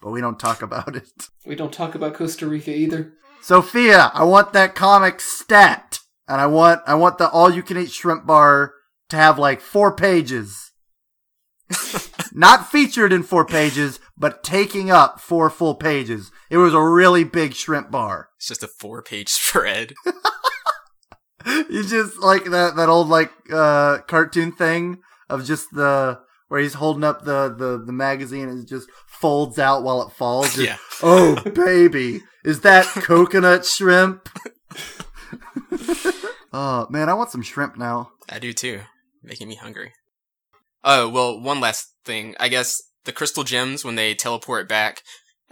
But 0.02 0.12
we 0.12 0.22
don't 0.22 0.40
talk 0.40 0.62
about 0.62 0.96
it. 0.96 1.10
We 1.46 1.56
don't 1.56 1.74
talk 1.74 1.96
about 1.96 2.14
Costa 2.14 2.48
Rica 2.48 2.72
either. 2.76 3.14
Sophia, 3.42 4.12
I 4.14 4.24
want 4.24 4.54
that 4.54 4.76
comic 4.76 5.20
stat. 5.20 6.00
And 6.28 6.40
I 6.42 6.48
want 6.48 6.82
I 6.88 6.96
want 6.96 7.18
the 7.18 7.30
all 7.30 7.52
you 7.54 7.62
can 7.64 7.78
eat 7.78 7.92
shrimp 7.92 8.26
bar 8.26 8.74
to 9.10 9.16
have 9.16 9.38
like 9.40 9.62
four 9.62 9.96
pages. 9.96 10.72
Not 12.34 12.70
featured 12.70 13.14
in 13.14 13.24
four 13.24 13.46
pages, 13.46 14.00
but 14.18 14.44
taking 14.44 14.92
up 14.92 15.20
four 15.20 15.50
full 15.50 15.76
pages. 15.76 16.32
It 16.50 16.58
was 16.58 16.74
a 16.74 16.82
really 16.82 17.24
big 17.24 17.54
shrimp 17.54 17.92
bar. 17.92 18.30
It's 18.38 18.48
just 18.48 18.64
a 18.64 18.68
four-page 18.68 19.30
spread. 19.30 19.94
you 21.70 21.84
just 21.84 22.18
like 22.20 22.46
that 22.46 22.76
that 22.76 22.90
old 22.90 23.08
like 23.08 23.32
uh 23.52 24.00
cartoon 24.08 24.52
thing 24.52 25.00
of 25.30 25.46
just 25.46 25.68
the 25.72 26.20
where 26.48 26.60
he's 26.60 26.76
holding 26.76 27.04
up 27.04 27.24
the 27.24 27.54
the 27.56 27.84
the 27.84 27.94
magazine 27.94 28.50
and 28.50 28.64
it 28.64 28.68
just 28.68 28.90
folds 29.08 29.58
out 29.58 29.84
while 29.84 30.02
it 30.02 30.12
falls. 30.12 30.56
Just, 30.56 30.60
yeah. 30.60 30.78
Oh 31.02 31.36
baby, 31.52 32.22
is 32.44 32.62
that 32.62 32.86
coconut 32.86 33.66
shrimp? 33.66 34.30
oh 36.54 36.88
man, 36.90 37.10
I 37.10 37.14
want 37.14 37.32
some 37.32 37.42
shrimp 37.42 37.78
now. 37.78 38.12
I 38.30 38.40
do 38.40 38.54
too. 38.54 38.82
Making 39.24 39.48
me 39.48 39.56
hungry. 39.56 39.94
Oh, 40.86 41.10
well, 41.10 41.40
one 41.40 41.60
last 41.60 41.94
thing. 42.06 42.36
I 42.40 42.48
guess 42.48 42.82
the 43.06 43.12
crystal 43.12 43.44
gems, 43.44 43.84
when 43.84 43.96
they 43.96 44.14
teleport 44.14 44.70
back, 44.70 45.02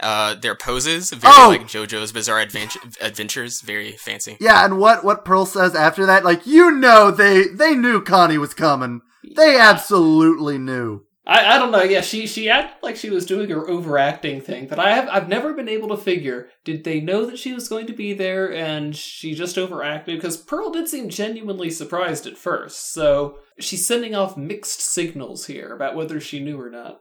uh, 0.00 0.34
their 0.36 0.54
poses, 0.54 1.10
very 1.10 1.34
Oh! 1.36 1.48
like 1.50 1.66
JoJo's 1.68 2.12
Bizarre 2.12 2.40
Adventure- 2.40 2.80
Adventures, 3.00 3.60
very 3.60 3.92
fancy. 3.92 4.36
Yeah, 4.40 4.64
and 4.64 4.78
what 4.78 5.04
what 5.04 5.24
Pearl 5.24 5.44
says 5.46 5.74
after 5.74 6.06
that, 6.06 6.24
like 6.24 6.46
you 6.46 6.70
know, 6.70 7.10
they 7.10 7.44
they 7.46 7.74
knew 7.74 8.00
Connie 8.00 8.38
was 8.38 8.54
coming. 8.54 9.00
They 9.36 9.58
absolutely 9.58 10.58
knew. 10.58 11.02
I, 11.26 11.54
I 11.54 11.58
don't 11.58 11.70
know. 11.70 11.82
Yeah, 11.82 12.02
she 12.02 12.26
she 12.26 12.50
acted 12.50 12.82
like 12.82 12.96
she 12.96 13.10
was 13.10 13.24
doing 13.24 13.48
her 13.50 13.68
overacting 13.68 14.40
thing, 14.40 14.66
but 14.66 14.78
I 14.78 14.94
have 14.94 15.08
I've 15.08 15.28
never 15.28 15.54
been 15.54 15.68
able 15.68 15.88
to 15.88 15.96
figure. 15.96 16.48
Did 16.64 16.84
they 16.84 17.00
know 17.00 17.24
that 17.24 17.38
she 17.38 17.52
was 17.52 17.68
going 17.68 17.86
to 17.86 17.94
be 17.94 18.12
there 18.12 18.52
and 18.52 18.94
she 18.94 19.34
just 19.34 19.56
overacted? 19.56 20.16
Because 20.16 20.36
Pearl 20.36 20.70
did 20.70 20.88
seem 20.88 21.08
genuinely 21.08 21.70
surprised 21.70 22.26
at 22.26 22.36
first, 22.36 22.92
so 22.92 23.38
she's 23.58 23.86
sending 23.86 24.14
off 24.14 24.36
mixed 24.36 24.80
signals 24.82 25.46
here 25.46 25.74
about 25.74 25.96
whether 25.96 26.20
she 26.20 26.40
knew 26.40 26.60
or 26.60 26.70
not. 26.70 27.00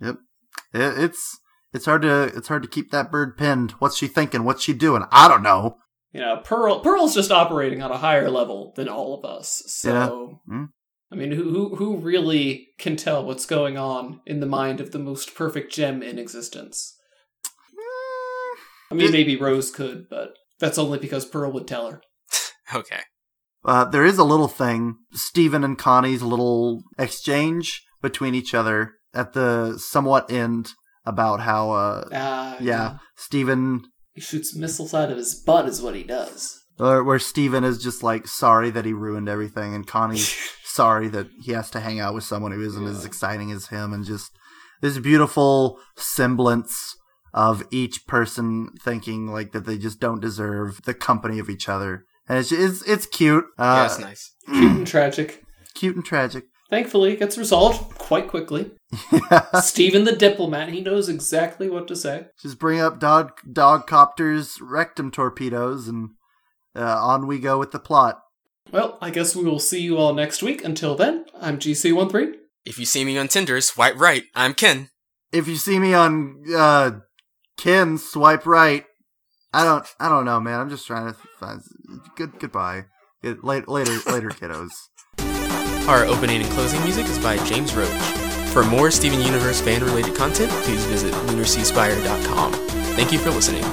It, 0.00 0.16
it's 0.72 1.40
it's 1.72 1.86
hard 1.86 2.02
to 2.02 2.24
it's 2.34 2.48
hard 2.48 2.62
to 2.62 2.68
keep 2.68 2.92
that 2.92 3.10
bird 3.10 3.36
pinned. 3.36 3.72
What's 3.72 3.98
she 3.98 4.06
thinking? 4.06 4.44
What's 4.44 4.62
she 4.62 4.72
doing? 4.72 5.04
I 5.10 5.26
don't 5.26 5.42
know. 5.42 5.78
You 6.12 6.20
know, 6.20 6.40
Pearl 6.44 6.78
Pearl's 6.78 7.14
just 7.14 7.32
operating 7.32 7.82
on 7.82 7.90
a 7.90 7.98
higher 7.98 8.30
level 8.30 8.72
than 8.76 8.88
all 8.88 9.18
of 9.18 9.24
us. 9.24 9.64
So, 9.66 10.38
Yeah. 10.48 10.56
Hmm. 10.56 10.64
I 11.14 11.16
mean, 11.16 11.30
who 11.30 11.44
who 11.50 11.76
who 11.76 11.96
really 11.96 12.70
can 12.76 12.96
tell 12.96 13.24
what's 13.24 13.46
going 13.46 13.78
on 13.78 14.20
in 14.26 14.40
the 14.40 14.46
mind 14.46 14.80
of 14.80 14.90
the 14.90 14.98
most 14.98 15.36
perfect 15.36 15.72
gem 15.72 16.02
in 16.02 16.18
existence? 16.18 16.92
I 18.90 18.94
mean, 18.94 19.12
maybe 19.12 19.36
Rose 19.36 19.70
could, 19.70 20.06
but 20.10 20.30
that's 20.58 20.76
only 20.78 20.98
because 20.98 21.24
Pearl 21.24 21.52
would 21.52 21.68
tell 21.68 21.90
her. 21.90 22.00
Okay. 22.74 23.00
Uh, 23.64 23.84
there 23.84 24.06
is 24.06 24.16
a 24.18 24.24
little 24.24 24.48
thing, 24.48 24.96
Steven 25.12 25.62
and 25.62 25.78
Connie's 25.78 26.22
little 26.22 26.82
exchange 26.98 27.84
between 28.02 28.34
each 28.34 28.54
other 28.54 28.94
at 29.14 29.34
the 29.34 29.76
somewhat 29.78 30.32
end 30.32 30.70
about 31.04 31.40
how, 31.40 31.70
uh, 31.72 32.08
Ah, 32.12 32.56
yeah, 32.60 32.96
Steven, 33.16 33.82
He 34.14 34.22
shoots 34.22 34.56
missiles 34.56 34.94
out 34.94 35.10
of 35.10 35.18
his 35.18 35.34
butt, 35.34 35.68
is 35.68 35.82
what 35.82 35.94
he 35.94 36.02
does. 36.04 36.58
or 36.80 37.04
where 37.04 37.18
Steven 37.18 37.64
is 37.64 37.82
just 37.82 38.02
like 38.02 38.26
sorry 38.26 38.70
that 38.70 38.86
he 38.86 38.94
ruined 38.94 39.28
everything, 39.28 39.74
and 39.74 39.86
Connie's 39.86 40.34
sorry 40.74 41.08
that 41.08 41.28
he 41.42 41.52
has 41.52 41.70
to 41.70 41.80
hang 41.80 42.00
out 42.00 42.14
with 42.14 42.24
someone 42.24 42.52
who 42.52 42.62
isn't 42.62 42.86
as 42.86 43.04
exciting 43.04 43.50
as 43.52 43.68
him, 43.68 43.92
and 43.92 44.04
just 44.04 44.32
this 44.80 44.98
beautiful 44.98 45.78
semblance 45.96 46.96
of 47.32 47.64
each 47.70 48.06
person 48.06 48.68
thinking 48.80 49.28
like 49.28 49.52
that 49.52 49.66
they 49.66 49.78
just 49.78 50.00
don't 50.00 50.20
deserve 50.20 50.82
the 50.82 50.94
company 50.94 51.38
of 51.38 51.48
each 51.48 51.68
other. 51.68 52.04
And 52.28 52.38
it's 52.38 52.52
it's, 52.52 52.82
it's 52.88 53.06
cute. 53.06 53.44
Uh, 53.58 53.76
yeah, 53.76 53.84
it's 53.86 53.98
nice. 53.98 54.34
Cute 54.46 54.76
and 54.76 54.86
tragic. 54.86 55.42
cute 55.74 55.96
and 55.96 56.04
tragic. 56.04 56.44
Thankfully, 56.70 57.12
it 57.12 57.18
gets 57.18 57.38
resolved 57.38 57.96
quite 57.98 58.26
quickly. 58.26 58.72
Steven 59.60 60.04
the 60.04 60.16
diplomat, 60.16 60.70
he 60.70 60.80
knows 60.80 61.08
exactly 61.08 61.68
what 61.68 61.86
to 61.88 61.94
say. 61.94 62.26
Just 62.42 62.58
bring 62.58 62.80
up 62.80 62.98
dog 62.98 63.32
dog 63.50 63.86
copters, 63.86 64.58
rectum 64.60 65.10
torpedoes, 65.10 65.86
and 65.86 66.10
uh, 66.74 66.98
on 67.00 67.26
we 67.26 67.38
go 67.38 67.58
with 67.58 67.70
the 67.70 67.78
plot. 67.78 68.20
Well, 68.72 68.98
I 69.00 69.10
guess 69.10 69.36
we 69.36 69.44
will 69.44 69.58
see 69.58 69.80
you 69.80 69.98
all 69.98 70.14
next 70.14 70.42
week. 70.42 70.64
Until 70.64 70.94
then, 70.94 71.26
I'm 71.40 71.58
GC13. 71.58 72.34
If 72.64 72.78
you 72.78 72.86
see 72.86 73.04
me 73.04 73.18
on 73.18 73.28
Tinder, 73.28 73.60
swipe 73.60 73.98
right. 73.98 74.24
I'm 74.34 74.54
Ken. 74.54 74.88
If 75.32 75.48
you 75.48 75.56
see 75.56 75.78
me 75.78 75.94
on 75.94 76.42
uh, 76.54 76.92
Ken, 77.56 77.98
swipe 77.98 78.46
right. 78.46 78.84
I 79.52 79.64
don't. 79.64 79.86
I 80.00 80.08
don't 80.08 80.24
know, 80.24 80.40
man. 80.40 80.60
I'm 80.60 80.70
just 80.70 80.86
trying 80.86 81.12
to 81.12 81.18
find. 81.38 81.60
Good. 82.16 82.38
Goodbye. 82.40 82.86
Good, 83.22 83.44
later. 83.44 83.66
Later. 83.68 83.98
Later, 84.10 84.28
kiddos. 84.30 84.70
Our 85.88 86.04
opening 86.06 86.42
and 86.42 86.50
closing 86.52 86.82
music 86.82 87.06
is 87.06 87.18
by 87.18 87.36
James 87.44 87.74
Roach. 87.74 87.90
For 88.52 88.64
more 88.64 88.90
Steven 88.90 89.20
Universe 89.20 89.60
fan 89.60 89.84
related 89.84 90.14
content, 90.14 90.50
please 90.62 90.84
visit 90.86 91.12
lunarseaspire.com. 91.12 92.52
Thank 92.94 93.12
you 93.12 93.18
for 93.18 93.30
listening. 93.30 93.64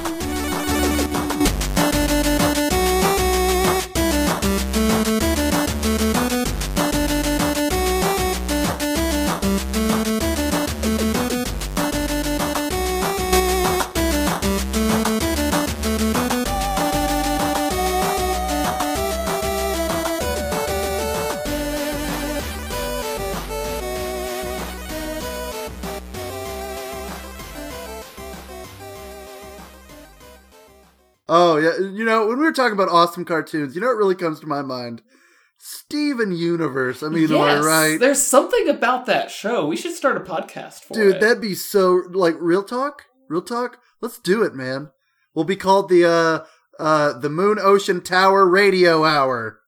Oh 31.33 31.55
yeah. 31.57 31.77
You 31.79 32.03
know 32.03 32.27
when 32.27 32.39
we 32.39 32.43
were 32.43 32.51
talking 32.51 32.73
about 32.73 32.89
awesome 32.89 33.23
cartoons, 33.23 33.73
you 33.73 33.79
know 33.81 33.87
what 33.87 33.95
really 33.95 34.15
comes 34.15 34.41
to 34.41 34.47
my 34.47 34.61
mind? 34.61 35.01
Steven 35.91 36.31
Universe. 36.31 37.03
I 37.03 37.09
mean, 37.09 37.31
am 37.31 37.41
I 37.41 37.53
Yes, 37.55 37.65
right? 37.65 37.99
There's 37.99 38.21
something 38.21 38.69
about 38.69 39.05
that 39.07 39.29
show. 39.29 39.67
We 39.67 39.75
should 39.75 39.93
start 39.93 40.17
a 40.17 40.21
podcast 40.21 40.81
for 40.83 40.93
Dude, 40.93 41.15
it. 41.17 41.21
that'd 41.21 41.41
be 41.41 41.53
so 41.55 42.01
like 42.11 42.35
real 42.39 42.63
talk. 42.63 43.03
Real 43.29 43.41
talk. 43.41 43.77
Let's 44.01 44.19
do 44.19 44.41
it, 44.43 44.55
man. 44.55 44.89
We'll 45.33 45.45
be 45.45 45.55
called 45.55 45.89
the 45.89 46.05
uh 46.05 46.45
uh 46.81 47.13
the 47.19 47.29
Moon 47.29 47.57
Ocean 47.59 48.01
Tower 48.01 48.47
Radio 48.47 49.03
Hour. 49.05 49.59